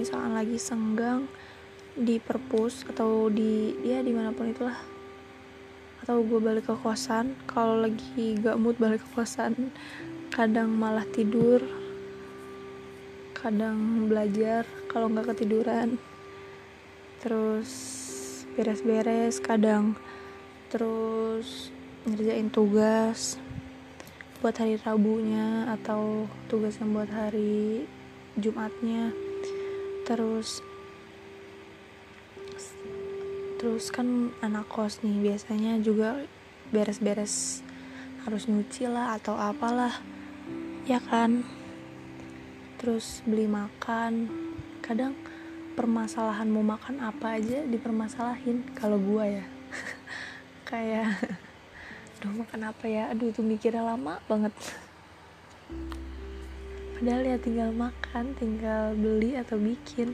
[0.00, 1.28] misalkan lagi senggang
[1.92, 4.80] di perpus atau di ya di mana pun itulah.
[6.00, 9.68] Atau gue balik ke kosan kalau lagi gak mood balik ke kosan
[10.32, 11.60] kadang malah tidur
[13.36, 16.00] kadang belajar kalau nggak ketiduran.
[17.20, 17.68] Terus
[18.56, 19.96] beres-beres kadang
[20.72, 21.68] terus
[22.08, 23.36] ngerjain tugas
[24.40, 27.84] buat hari Rabunya atau tugas yang buat hari
[28.40, 29.29] Jumatnya
[30.10, 30.58] terus
[33.62, 36.26] terus kan anak kos nih biasanya juga
[36.74, 37.62] beres-beres
[38.26, 40.02] harus nyuci lah atau apalah
[40.90, 41.46] ya kan?
[42.82, 44.26] Terus beli makan
[44.82, 45.14] kadang
[45.78, 49.44] permasalahan mau makan apa aja dipermasalahin kalau gua ya.
[50.68, 51.14] Kayak
[52.18, 53.14] aduh makan apa ya?
[53.14, 54.50] Aduh itu mikirnya lama banget
[57.00, 60.12] padahal ya tinggal makan tinggal beli atau bikin.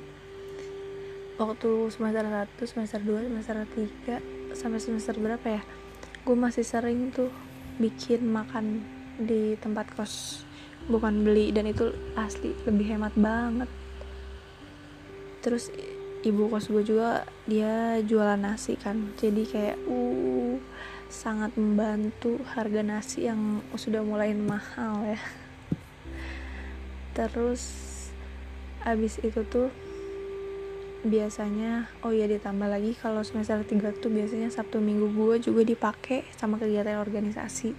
[1.35, 3.57] Waktu semester 1, semester 2, semester
[4.15, 5.63] 3 sampai semester berapa ya?
[6.23, 7.35] Gue masih sering tuh
[7.83, 8.87] bikin makan
[9.19, 10.47] di tempat kos.
[10.87, 13.69] Bukan beli dan itu asli lebih hemat banget.
[15.43, 15.75] Terus
[16.23, 19.11] ibu kos gue juga dia jualan nasi kan.
[19.19, 20.55] Jadi kayak uh
[21.11, 25.46] sangat membantu harga nasi yang sudah mulai mahal ya
[27.17, 27.73] terus
[28.85, 29.73] abis itu tuh
[31.01, 36.29] biasanya oh ya ditambah lagi kalau semester 3 tuh biasanya Sabtu Minggu gue juga dipakai
[36.37, 37.73] sama kegiatan organisasi.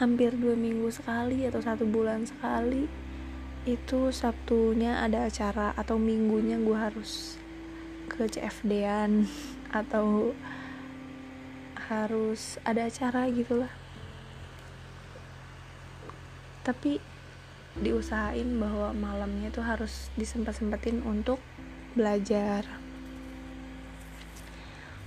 [0.00, 2.88] Hampir dua minggu sekali atau satu bulan sekali
[3.68, 7.36] itu Sabtunya ada acara atau minggunya gue harus
[8.08, 9.28] ke CFD-an
[9.84, 10.32] atau
[11.90, 13.72] harus ada acara gitu lah
[16.62, 17.02] tapi
[17.78, 21.38] diusahain bahwa malamnya itu harus disempat-sempatin untuk
[21.94, 22.66] belajar.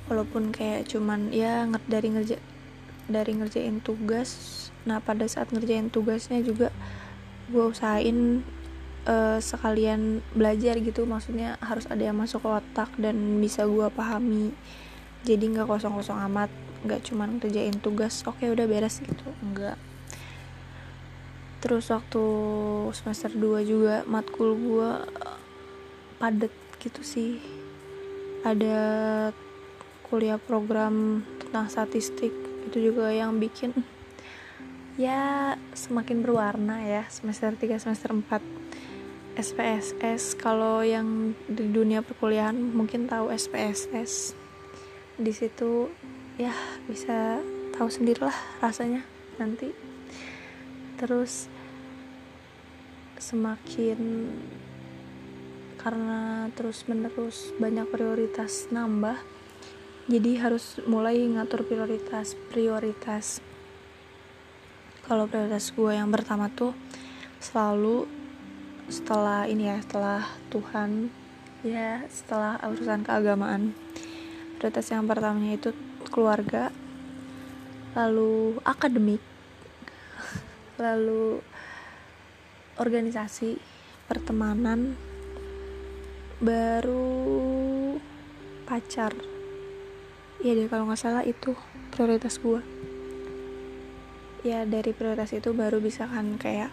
[0.08, 2.38] Walaupun kayak cuman ya dari ngerja
[3.08, 6.72] dari ngerjain tugas nah pada saat ngerjain tugasnya juga
[7.48, 8.44] gue usahain
[9.08, 11.08] uh, sekalian belajar gitu.
[11.08, 14.52] Maksudnya harus ada yang masuk ke otak dan bisa gue pahami.
[15.24, 16.52] Jadi nggak kosong-kosong amat
[16.84, 19.28] nggak cuman kerjain tugas oke okay, udah beres gitu.
[19.40, 19.80] Enggak
[21.64, 22.24] terus waktu
[22.92, 24.92] semester 2 juga matkul gue
[26.20, 26.52] padet
[26.84, 27.40] gitu sih.
[28.44, 29.32] Ada
[30.12, 32.36] kuliah program tentang statistik
[32.68, 33.72] itu juga yang bikin
[35.00, 38.44] ya semakin berwarna ya semester 3 semester 4
[39.34, 44.38] SPSS kalau yang di dunia perkuliahan mungkin tahu SPSS
[45.18, 45.90] di situ
[46.38, 46.54] ya
[46.86, 47.42] bisa
[47.74, 49.02] tahu sendirilah rasanya
[49.42, 49.93] nanti
[51.00, 51.48] terus
[53.18, 54.30] semakin
[55.80, 59.20] karena terus menerus banyak prioritas nambah
[60.04, 63.40] jadi harus mulai ngatur prioritas prioritas.
[65.08, 66.76] Kalau prioritas gue yang pertama tuh
[67.40, 68.04] selalu
[68.92, 71.08] setelah ini ya setelah Tuhan
[71.64, 73.72] ya setelah urusan keagamaan.
[74.60, 75.72] Prioritas yang pertamanya itu
[76.12, 76.68] keluarga
[77.96, 79.24] lalu akademik
[80.80, 81.42] lalu
[82.78, 83.58] organisasi
[84.10, 84.98] pertemanan
[86.42, 87.10] baru
[88.66, 89.14] pacar.
[90.44, 91.56] Ya deh kalau nggak salah itu
[91.94, 92.60] prioritas gue
[94.44, 96.68] ya dari prioritas itu baru bisa kan kayak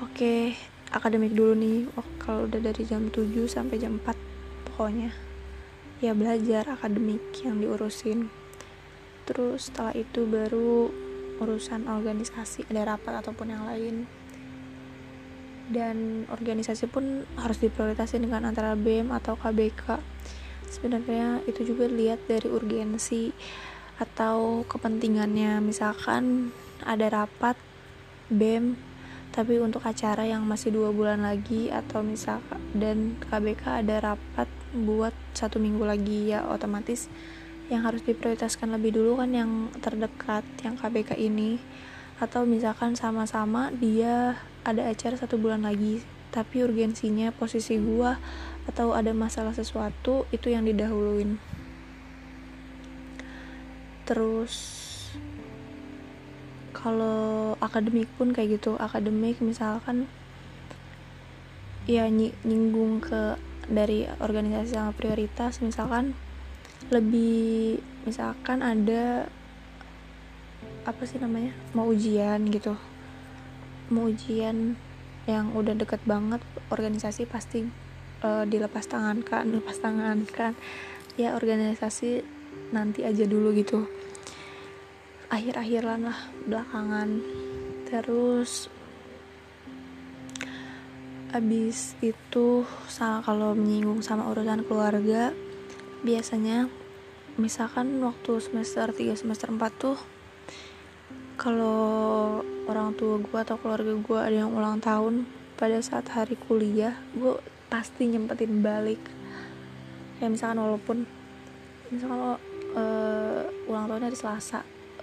[0.00, 0.56] oke okay,
[0.92, 1.84] akademik dulu nih.
[1.94, 4.16] Oh, kalau udah dari jam 7 sampai jam 4
[4.72, 5.12] pokoknya.
[6.00, 8.32] Ya belajar akademik yang diurusin.
[9.28, 10.90] Terus setelah itu baru
[11.42, 14.06] urusan organisasi ada rapat ataupun yang lain.
[15.72, 19.98] Dan organisasi pun harus diprioritaskan dengan antara BEM atau KBK
[20.72, 23.34] sebenarnya itu juga lihat dari urgensi
[24.00, 25.60] atau kepentingannya.
[25.60, 26.54] Misalkan
[26.86, 27.54] ada rapat
[28.32, 28.92] BEM
[29.32, 34.44] tapi untuk acara yang masih dua bulan lagi atau misalkan dan KBK ada rapat
[34.76, 37.08] buat satu minggu lagi ya otomatis
[37.70, 41.62] yang harus diprioritaskan lebih dulu kan yang terdekat yang KBK ini.
[42.22, 46.02] Atau misalkan sama-sama dia ada acara satu bulan lagi
[46.32, 48.16] tapi urgensinya posisi gua
[48.64, 51.36] atau ada masalah sesuatu itu yang didahuluin.
[54.08, 54.54] Terus
[56.72, 58.74] kalau akademik pun kayak gitu.
[58.80, 60.08] Akademik misalkan
[61.86, 62.08] ya
[62.46, 63.36] nyinggung ke
[63.68, 65.60] dari organisasi sama prioritas.
[65.60, 66.16] Misalkan
[66.92, 69.24] lebih misalkan ada
[70.84, 72.76] apa sih namanya mau ujian gitu.
[73.88, 74.76] Mau ujian
[75.24, 77.64] yang udah deket banget organisasi pasti
[78.20, 80.52] uh, dilepas tangan kan lepas tangan kan.
[81.16, 82.20] Ya organisasi
[82.76, 83.88] nanti aja dulu gitu.
[85.32, 87.08] Akhir-akhiran lah belakangan.
[87.88, 88.68] Terus
[91.32, 95.32] abis itu salah kalau menyinggung sama urusan keluarga
[96.04, 96.68] biasanya
[97.40, 99.96] misalkan waktu semester 3 semester 4 tuh
[101.40, 105.24] kalau orang tua gue atau keluarga gue ada yang ulang tahun
[105.56, 107.38] pada saat hari kuliah gue
[107.72, 109.00] pasti nyempetin balik.
[110.20, 111.08] Ya misalkan walaupun
[111.90, 112.38] misalkan
[112.76, 114.60] uh, ulang tahun hari Selasa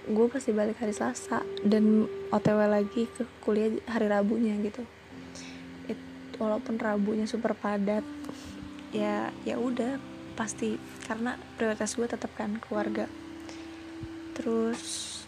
[0.08, 4.86] gue pasti balik hari Selasa dan otw lagi ke kuliah hari Rabunya gitu.
[5.90, 6.00] It,
[6.40, 8.06] walaupun Rabunya super padat
[8.90, 10.09] ya ya udah
[10.40, 13.04] pasti karena prioritas gue tetap kan keluarga.
[14.32, 15.20] Terus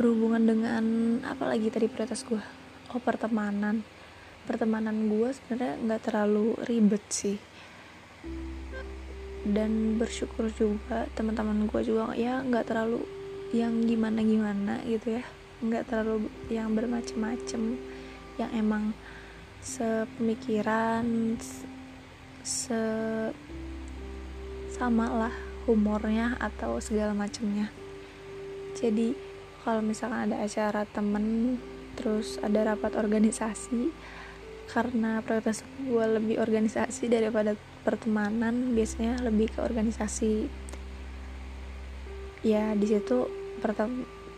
[0.00, 0.84] berhubungan dengan
[1.28, 2.40] apa lagi tadi prioritas gue?
[2.96, 3.84] Oh pertemanan.
[4.48, 7.36] Pertemanan gue sebenarnya nggak terlalu ribet sih.
[9.44, 13.04] Dan bersyukur juga teman-teman gue juga ya nggak terlalu
[13.52, 15.24] yang gimana gimana gitu ya.
[15.60, 17.76] Nggak terlalu yang bermacam-macam
[18.40, 18.96] yang emang
[19.60, 21.36] sepemikiran
[22.40, 22.80] se
[24.78, 25.34] sama lah
[25.66, 27.68] humornya atau segala macamnya
[28.78, 29.12] jadi
[29.66, 31.58] kalau misalkan ada acara temen
[31.98, 33.90] terus ada rapat organisasi
[34.68, 40.46] karena prioritas gue lebih organisasi daripada pertemanan biasanya lebih ke organisasi.
[42.44, 43.26] Ya di situ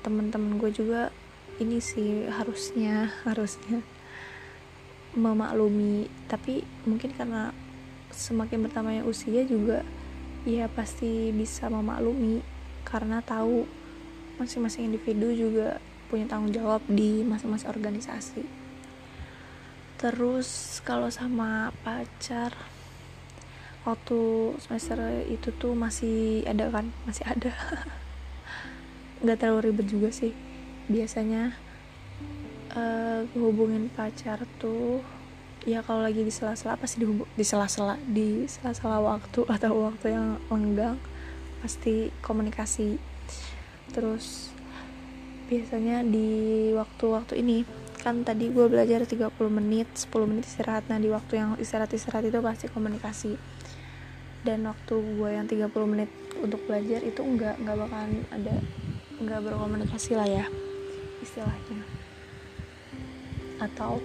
[0.01, 1.13] teman-teman gue juga
[1.61, 3.83] ini sih harusnya harusnya
[5.19, 6.07] memaklumi.
[6.31, 7.51] Tapi mungkin karena
[8.15, 9.83] semakin bertambahnya usia juga
[10.49, 12.41] ya pasti bisa memaklumi
[12.89, 13.69] karena tahu
[14.41, 15.77] masing-masing individu juga
[16.09, 18.43] punya tanggung jawab di masing-masing organisasi.
[20.01, 22.57] Terus kalau sama pacar
[23.85, 24.21] waktu
[24.61, 24.97] semester
[25.29, 26.89] itu tuh masih ada kan?
[27.05, 27.53] Masih ada.
[29.23, 30.33] Nggak terlalu ribet juga sih.
[30.89, 31.53] Biasanya
[32.75, 35.05] uh, hubungin pacar tuh
[35.69, 40.41] ya kalau lagi di sela-sela pasti dihubung di sela-sela di sela-sela waktu atau waktu yang
[40.49, 40.97] lenggang
[41.61, 42.97] pasti komunikasi.
[43.93, 44.49] Terus
[45.51, 47.67] biasanya di waktu-waktu ini
[48.01, 50.89] kan tadi gue belajar 30 menit 10 menit istirahat.
[50.89, 53.37] Nah di waktu yang istirahat-istirahat itu pasti komunikasi.
[54.41, 56.09] Dan waktu gue yang 30 menit
[56.41, 58.57] untuk belajar itu enggak enggak bakalan ada
[59.21, 60.47] enggak berkomunikasi lah ya
[61.21, 61.85] istilahnya.
[63.61, 64.01] Atau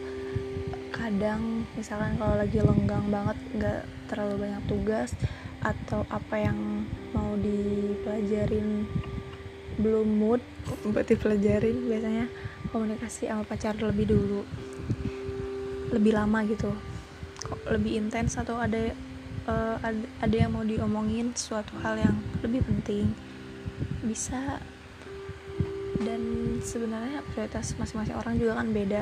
[0.96, 5.12] kadang misalkan kalau lagi lenggang banget nggak terlalu banyak tugas
[5.60, 8.88] atau apa yang mau dipelajarin
[9.76, 10.42] belum mood
[10.88, 11.84] buat dipelajarin.
[11.92, 12.26] biasanya
[12.72, 14.42] komunikasi sama pacar lebih dulu
[15.92, 16.72] lebih lama gitu.
[17.44, 18.96] Kok lebih intens atau ada
[19.52, 23.12] uh, ada, ada yang mau diomongin suatu hal yang lebih penting?
[24.04, 24.64] Bisa.
[26.00, 26.22] Dan
[26.60, 29.02] sebenarnya prioritas masing-masing orang juga kan beda.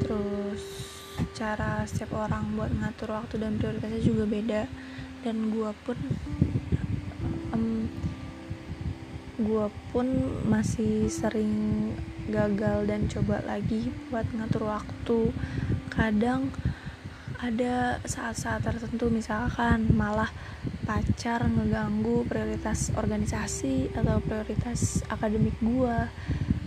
[0.00, 0.99] Terus
[1.36, 4.62] cara setiap orang buat ngatur waktu dan prioritasnya juga beda.
[5.20, 5.96] Dan gua pun
[7.52, 7.88] um,
[9.40, 10.06] gue pun
[10.44, 11.92] masih sering
[12.28, 15.32] gagal dan coba lagi buat ngatur waktu.
[15.88, 16.52] Kadang
[17.40, 20.28] ada saat-saat tertentu misalkan malah
[20.84, 25.96] pacar ngeganggu prioritas organisasi atau prioritas akademik gue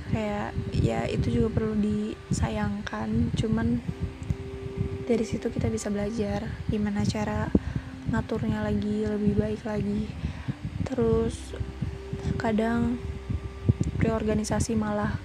[0.09, 3.37] kayak ya itu juga perlu disayangkan.
[3.37, 3.85] Cuman
[5.03, 7.51] dari situ kita bisa belajar gimana cara
[8.07, 10.07] ngaturnya lagi lebih baik lagi.
[10.87, 11.35] Terus
[12.39, 12.99] kadang
[13.99, 15.19] preorganisasi malah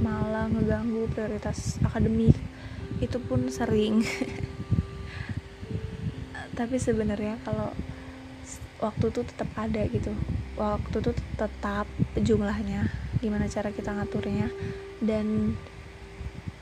[0.00, 2.32] malah ngeganggu prioritas akademik.
[3.04, 4.00] Itu pun sering.
[6.58, 7.76] Tapi sebenarnya kalau
[8.80, 10.16] waktu tuh tetap ada gitu.
[10.56, 11.84] Waktu tuh tetap
[12.16, 12.88] jumlahnya
[13.20, 14.48] gimana cara kita ngaturnya.
[15.02, 15.56] Dan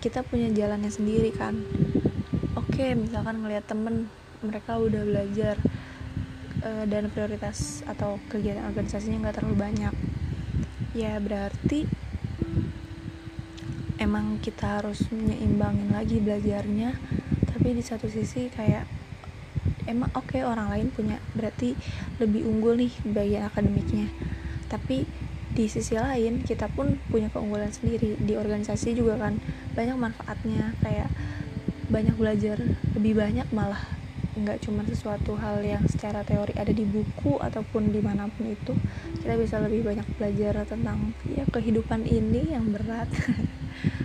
[0.01, 1.61] kita punya jalannya sendiri kan
[2.81, 4.09] oke misalkan ngelihat temen
[4.41, 5.61] mereka udah belajar
[6.65, 9.95] uh, dan prioritas atau kegiatan organisasinya nggak terlalu banyak.
[10.97, 11.85] Ya berarti
[14.01, 16.97] emang kita harus menyeimbangin lagi belajarnya
[17.53, 18.89] tapi di satu sisi kayak
[19.85, 21.77] emang oke okay, orang lain punya berarti
[22.17, 24.09] lebih unggul nih bagian akademiknya.
[24.73, 25.05] Tapi
[25.53, 28.17] di sisi lain kita pun punya keunggulan sendiri.
[28.17, 29.37] Di organisasi juga kan
[29.77, 31.13] banyak manfaatnya kayak
[31.91, 32.57] banyak belajar
[32.95, 33.83] lebih banyak malah
[34.31, 38.79] nggak cuma sesuatu hal yang secara teori ada di buku ataupun di mana pun itu
[39.21, 43.11] kita bisa lebih banyak belajar tentang ya kehidupan ini yang berat.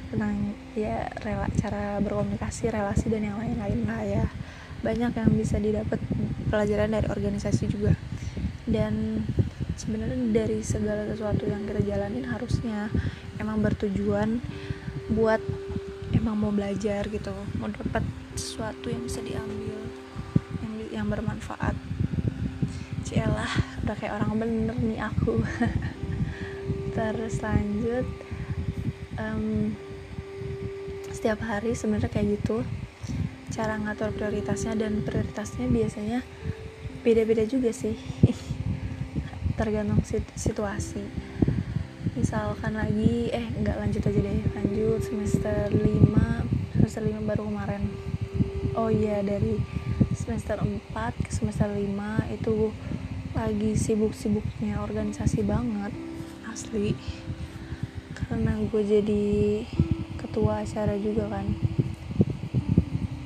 [0.10, 4.26] Tentang ya rela cara berkomunikasi relasi dan yang lain-lain lah ya.
[4.80, 6.00] Banyak yang bisa didapat
[6.48, 7.94] pelajaran dari organisasi juga.
[8.66, 9.26] Dan
[9.76, 12.88] sebenarnya dari segala sesuatu yang kita jalanin harusnya
[13.38, 14.40] emang bertujuan
[15.12, 15.44] buat
[16.26, 17.30] emang mau belajar gitu
[17.62, 18.02] mau dapat
[18.34, 19.78] sesuatu yang bisa diambil
[20.58, 21.78] yang yang bermanfaat.
[23.06, 23.54] Cielah
[23.86, 25.46] udah kayak orang bener nih aku.
[26.98, 28.10] Terus lanjut
[29.22, 29.78] um,
[31.14, 32.66] setiap hari sebenarnya kayak gitu.
[33.54, 36.26] Cara ngatur prioritasnya dan prioritasnya biasanya
[37.06, 37.94] beda-beda juga sih.
[39.62, 40.02] Tergantung
[40.34, 41.06] situasi
[42.16, 46.16] misalkan lagi eh nggak lanjut aja deh lanjut semester 5
[46.72, 47.84] semester 5 baru kemarin.
[48.80, 49.60] Oh iya dari
[50.16, 51.84] semester 4 ke semester 5
[52.32, 52.72] itu
[53.36, 55.92] lagi sibuk-sibuknya organisasi banget
[56.48, 56.96] asli.
[58.16, 59.26] Karena gue jadi
[60.16, 61.52] ketua acara juga kan.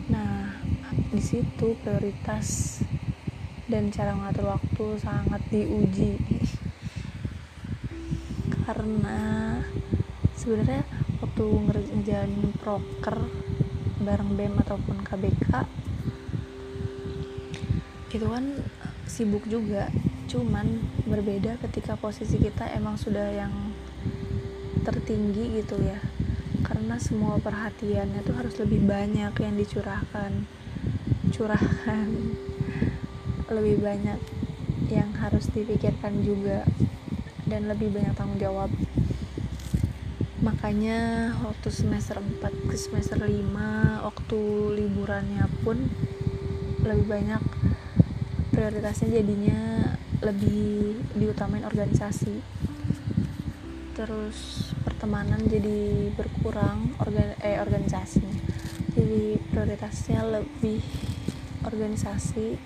[0.10, 0.66] Nah
[1.14, 2.82] di situ prioritas
[3.70, 6.18] dan cara mengatur waktu sangat diuji
[8.70, 9.57] karena
[10.38, 10.86] sebenarnya
[11.26, 13.17] waktu ngerjain proker
[13.97, 15.65] bareng BEM ataupun KBK
[18.13, 18.45] itu kan
[19.09, 19.89] sibuk juga.
[20.30, 23.74] Cuman berbeda ketika posisi kita emang sudah yang
[24.86, 25.97] tertinggi gitu ya.
[26.61, 30.45] Karena semua perhatiannya tuh harus lebih banyak yang dicurahkan.
[31.34, 32.07] Curahkan
[33.57, 34.20] lebih banyak
[34.93, 36.65] yang harus dipikirkan juga
[37.50, 38.70] dan lebih banyak tanggung jawab.
[40.39, 44.39] Makanya waktu semester 4 ke semester 5 waktu
[44.80, 45.91] liburannya pun
[46.86, 47.43] lebih banyak
[48.56, 49.91] prioritasnya jadinya
[50.24, 52.39] lebih diutamain organisasi.
[54.00, 58.60] Terus pertemanan jadi berkurang organ eh organisasinya
[59.00, 60.82] jadi prioritasnya lebih
[61.64, 62.60] organisasi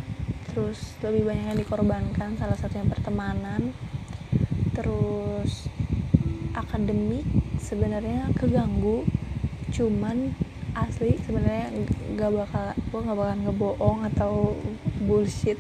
[0.50, 3.74] terus lebih banyak yang dikorbankan salah satunya pertemanan
[4.74, 5.70] terus
[6.58, 7.26] akademik
[7.62, 9.06] sebenarnya keganggu
[9.74, 10.34] cuman
[10.74, 11.70] asli sebenarnya
[12.18, 14.34] gak bakal gue gak bakal ngebohong atau
[15.06, 15.58] bullshit.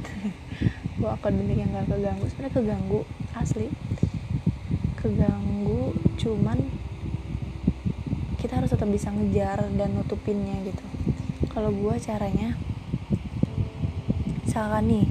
[1.01, 3.01] Gue akademik yang gak keganggu sebenarnya keganggu
[3.38, 3.68] asli.
[4.97, 6.57] Keganggu cuman
[8.41, 10.86] kita harus tetap bisa ngejar dan nutupinnya gitu.
[11.53, 12.57] Kalau gue caranya
[14.45, 15.05] misalkan nih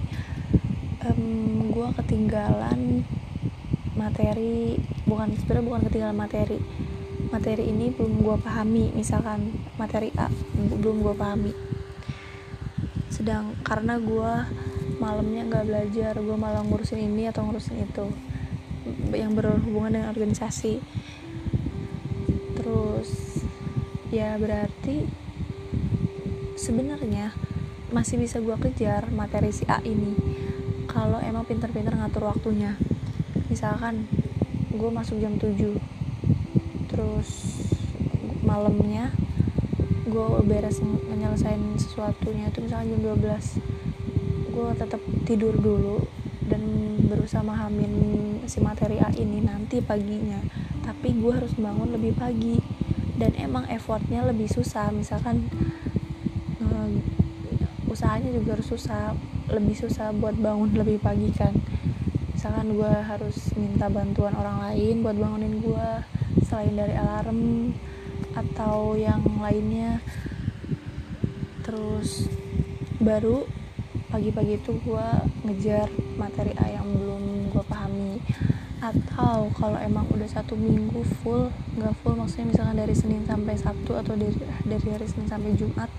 [1.07, 3.03] um, gue ketinggalan
[4.03, 6.59] materi bukan sebenarnya bukan ketinggalan materi.
[7.31, 10.29] Materi ini belum gue pahami misalkan materi A
[10.59, 11.53] belum gue pahami.
[13.09, 14.33] Sedang karena gue
[14.99, 18.07] malamnya nggak belajar gue malah ngurusin ini atau ngurusin itu
[19.15, 20.83] yang berhubungan dengan organisasi.
[22.59, 23.09] Terus
[24.13, 25.09] ya berarti
[26.59, 27.33] sebenarnya
[27.93, 30.15] masih bisa gue kejar materi si A ini
[30.89, 32.77] kalau emang pinter-pinter ngatur waktunya
[33.53, 34.09] misalkan
[34.73, 35.77] gue masuk jam 7
[36.89, 37.29] terus
[38.41, 39.13] malamnya
[40.09, 46.01] gue beres menyelesaikan sesuatunya itu misalnya jam 12 gue tetap tidur dulu
[46.49, 46.61] dan
[47.09, 47.93] berusaha memahamin
[48.45, 50.37] si materi A ini nanti paginya.
[50.85, 52.61] Tapi gue harus bangun lebih pagi
[53.17, 54.93] dan emang effortnya lebih susah.
[54.93, 55.49] Misalkan
[56.61, 56.89] uh,
[57.89, 59.17] usahanya juga harus susah
[59.49, 61.53] lebih susah buat bangun lebih pagi kan
[62.43, 65.89] misalkan gue harus minta bantuan orang lain buat bangunin gue
[66.43, 67.71] selain dari alarm
[68.35, 70.03] atau yang lainnya.
[71.63, 72.27] Terus
[72.99, 73.47] baru
[74.11, 75.07] pagi-pagi itu gue
[75.47, 75.87] ngejar
[76.19, 78.19] materi A yang belum gue pahami.
[78.83, 81.47] Atau kalau emang udah satu minggu full
[81.79, 84.35] nggak full maksudnya misalkan dari Senin sampai Sabtu atau dari
[84.67, 85.95] dari hari Senin sampai Jumat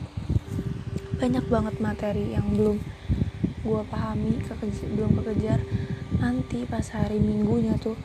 [1.24, 2.84] banyak banget materi yang belum
[3.64, 5.64] gue pahami kekejar, belum kekejar
[6.20, 7.98] nanti pas hari minggunya tuh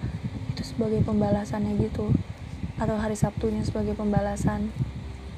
[0.52, 2.12] itu sebagai pembalasannya gitu.
[2.78, 4.70] Atau hari Sabtunya sebagai pembalasan.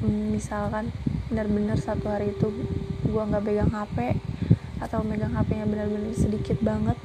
[0.00, 0.92] Hmm, misalkan
[1.28, 2.48] benar-benar satu hari itu
[3.06, 4.16] gue nggak pegang HP
[4.80, 6.96] atau megang HP-nya benar-benar sedikit banget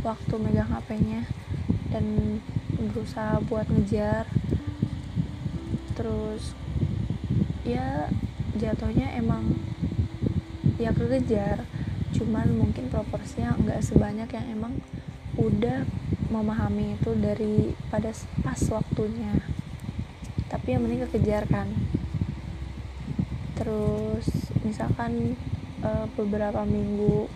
[0.00, 1.28] waktu megang HP-nya
[1.92, 2.04] dan
[2.76, 4.26] berusaha buat ngejar.
[5.92, 6.56] Terus
[7.62, 8.08] ya
[8.56, 9.54] jatuhnya emang
[10.80, 11.62] ya kekejar
[12.12, 14.72] cuman mungkin proporsinya nggak sebanyak yang emang
[15.40, 15.88] udah
[16.28, 18.12] memahami itu dari pada
[18.44, 19.32] pas waktunya.
[20.52, 21.68] Tapi yang penting kekejar kan.
[23.56, 24.28] Terus
[24.64, 25.36] misalkan
[25.80, 27.28] uh, beberapa minggu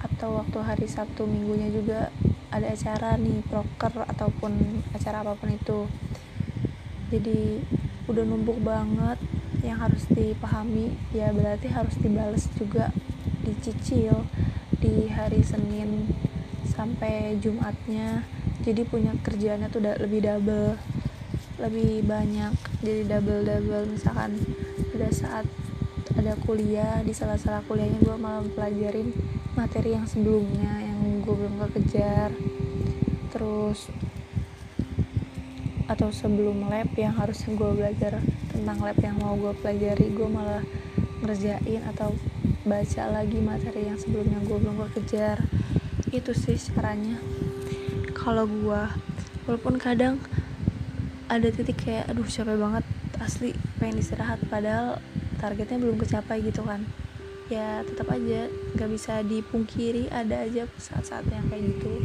[0.00, 2.08] atau waktu hari Sabtu minggunya juga
[2.48, 5.80] ada acara nih proker ataupun acara apa pun itu.
[7.12, 7.60] Jadi
[8.08, 9.20] udah numpuk banget
[9.64, 12.92] yang harus dipahami ya berarti harus dibales juga
[13.44, 14.24] dicicil
[14.80, 16.08] di hari Senin
[16.64, 18.24] sampai Jumatnya.
[18.64, 20.80] Jadi punya kerjaannya tuh udah lebih double
[21.60, 22.56] lebih banyak.
[22.82, 24.40] Jadi double double misalkan
[24.90, 25.46] pada saat
[26.14, 29.10] ada kuliah di salah-salah kuliahnya gue malah pelajarin
[29.58, 32.30] materi yang sebelumnya yang gue belum kekejar
[33.34, 33.90] terus
[35.90, 40.62] atau sebelum lab yang harusnya gue belajar tentang lab yang mau gue pelajari gue malah
[41.20, 42.14] ngerjain atau
[42.64, 45.44] baca lagi materi yang sebelumnya gue belum kekejar
[46.08, 47.20] itu sih caranya.
[48.16, 48.82] Kalau gue
[49.44, 50.16] walaupun kadang
[51.28, 52.84] ada titik kayak aduh capek banget
[53.20, 54.96] asli pengen istirahat padahal
[55.44, 56.88] targetnya belum kecapai gitu kan.
[57.52, 58.48] Ya tetap aja
[58.80, 62.00] gak bisa dipungkiri ada aja saat-saat yang kayak gitu.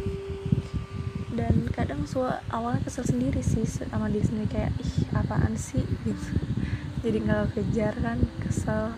[1.32, 5.80] Dan kadang suara awalnya kesel sendiri sih sama diri sendiri kayak ih apaan sih?
[6.04, 6.36] Gitu
[7.06, 8.92] jadi nggak kejar kan kesel.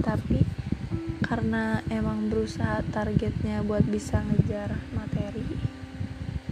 [0.00, 0.53] Tapi
[1.24, 5.56] karena emang berusaha targetnya buat bisa ngejar materi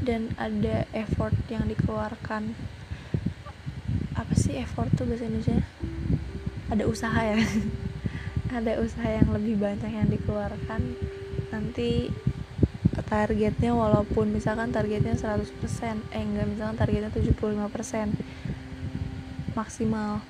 [0.00, 2.56] dan ada effort yang dikeluarkan.
[4.16, 5.60] Apa sih effort tuh bahasa Indonesia?
[6.72, 7.36] Ada usaha ya?
[8.56, 10.96] Ada usaha yang lebih banyak yang dikeluarkan.
[11.52, 12.08] Nanti
[13.12, 15.52] targetnya walaupun misalkan targetnya 100%
[16.16, 17.52] eh enggak misalkan targetnya 75%
[19.52, 20.24] maksimal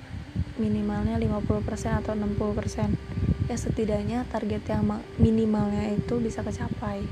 [0.59, 3.12] minimalnya 50% atau 60%
[3.51, 4.87] ya setidaknya target yang
[5.19, 7.03] minimalnya itu bisa kecapai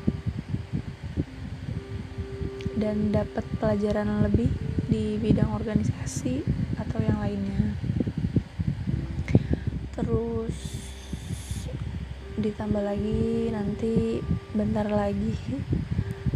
[2.80, 4.50] dan dapat pelajaran lebih
[4.88, 6.42] di bidang organisasi
[6.82, 7.78] atau yang lainnya.
[9.94, 10.56] Terus
[12.42, 14.18] ditambah lagi nanti
[14.56, 15.38] bentar lagi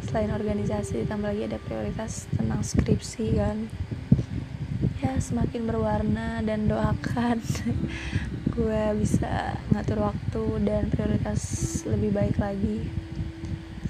[0.06, 3.58] selain organisasi ditambah lagi ada prioritas tentang skripsi kan?
[5.02, 7.42] Ya semakin berwarna dan doakan
[8.56, 11.44] gue bisa ngatur waktu dan prioritas
[11.84, 12.88] lebih baik lagi.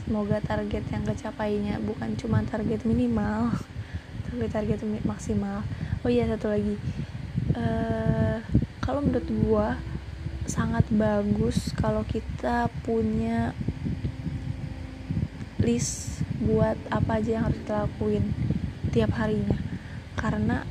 [0.02, 3.54] Semoga target yang kecapainya bukan cuma target minimal
[4.26, 5.62] tapi target maksimal.
[6.02, 6.82] Oh iya satu lagi.
[7.54, 8.42] Uh,
[8.82, 9.68] kalau menurut gue
[10.50, 13.54] sangat bagus kalau kita punya
[15.62, 18.34] list buat apa aja yang harus kita lakuin
[18.90, 19.62] tiap harinya.
[20.18, 20.66] Karena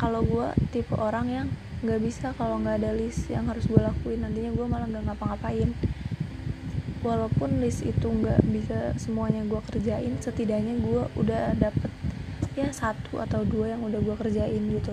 [0.00, 1.48] kalau gue tipe orang yang
[1.80, 4.20] nggak bisa kalau nggak ada list yang harus gue lakuin.
[4.20, 5.72] Nantinya gue malah nggak ngapa-ngapain.
[7.00, 11.88] Walaupun list itu nggak bisa semuanya gue kerjain setidaknya gue udah dapet
[12.52, 14.92] ya satu atau dua yang udah gue kerjain gitu.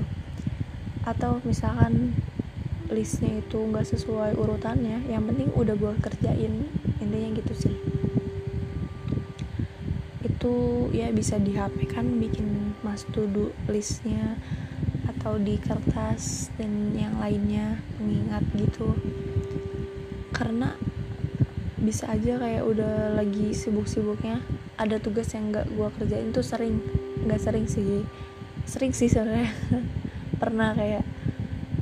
[1.03, 2.15] Atau misalkan
[2.87, 6.71] listnya itu nggak sesuai urutannya yang penting udah gue kerjain.
[7.03, 7.75] Intinya gitu sih.
[10.23, 13.27] Itu ya bisa di HP kan bikin mas to
[13.67, 14.39] listnya
[15.27, 18.95] atau di kertas dan yang lainnya mengingat gitu.
[20.31, 20.71] Karena
[21.83, 24.39] bisa aja kayak udah lagi sibuk-sibuknya
[24.79, 26.79] ada tugas yang nggak gue kerjain tuh sering
[27.27, 28.07] nggak sering sih.
[28.63, 29.51] Sering sih sebenarnya
[30.39, 31.03] pernah kayak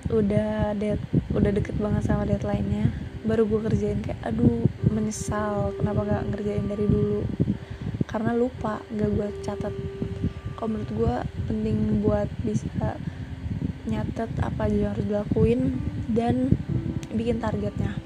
[0.10, 0.98] udah dead
[1.30, 2.98] udah deket banget sama deadline-nya
[3.30, 7.22] baru gue kerjain kayak aduh menyesal kenapa gak ngerjain dari dulu?
[8.10, 9.74] Karena lupa gak gue catat.
[10.58, 11.16] Kalau menurut gue
[11.46, 12.98] penting buat bisa
[13.86, 15.62] nyatet apa aja yang harus dilakuin
[16.12, 16.54] dan
[17.14, 17.98] bikin targetnya.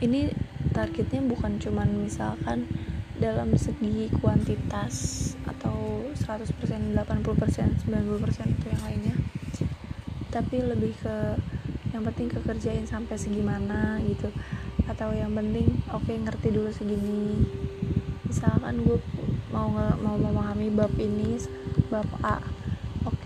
[0.00, 0.32] Ini
[0.74, 2.66] targetnya bukan cuman misalkan
[3.20, 4.94] dalam segi kuantitas
[5.44, 9.16] atau 100% 80% 90% itu yang lainnya
[10.30, 11.16] tapi lebih ke
[11.90, 14.30] yang penting kekerjain sampai segimana gitu.
[14.86, 17.44] Atau yang penting oke okay, ngerti dulu segini.
[18.30, 18.98] Misalkan gue
[19.50, 21.34] mau mau memahami bab ini
[21.90, 22.38] bab A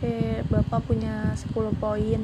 [0.05, 2.21] oke bapak punya 10 poin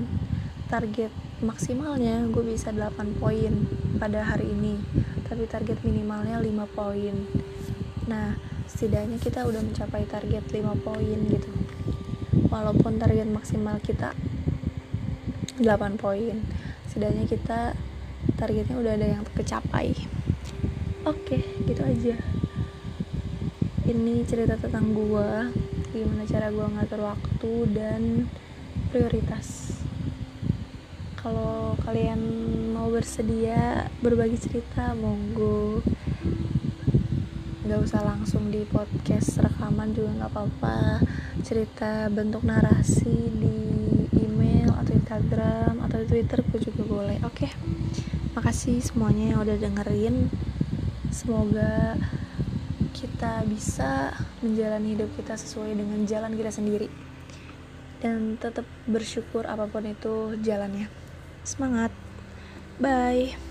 [0.69, 1.09] target
[1.41, 3.49] maksimalnya gue bisa 8 poin
[3.97, 4.77] pada hari ini.
[5.25, 7.17] Tapi target minimalnya 5 poin.
[8.05, 8.37] Nah
[8.69, 11.49] setidaknya kita udah mencapai target 5 poin gitu.
[12.53, 14.13] Walaupun target maksimal kita
[15.57, 15.65] 8
[15.97, 16.37] poin
[16.85, 17.73] setidaknya kita
[18.37, 19.97] targetnya udah ada yang tercapai.
[21.09, 22.21] Oke gitu aja.
[23.89, 25.49] Ini cerita tentang gua
[25.91, 28.03] gimana cara gua ngatur waktu dan
[28.95, 29.79] prioritas.
[31.21, 32.21] Kalau kalian
[32.73, 35.85] mau bersedia berbagi cerita monggo.
[37.67, 41.05] Nggak usah langsung di podcast rekaman juga nggak apa-apa.
[41.45, 43.59] Cerita bentuk narasi di
[44.17, 47.47] email atau Instagram atau Twitter gue juga boleh oke?
[47.47, 47.53] Okay?
[48.31, 50.31] makasih semuanya yang udah dengerin.
[51.11, 51.99] Semoga
[53.21, 56.89] kita bisa menjalani hidup kita sesuai dengan jalan kita sendiri.
[58.01, 60.89] Dan tetap bersyukur apa pun itu jalannya.
[61.45, 61.93] Semangat.
[62.81, 63.50] Bye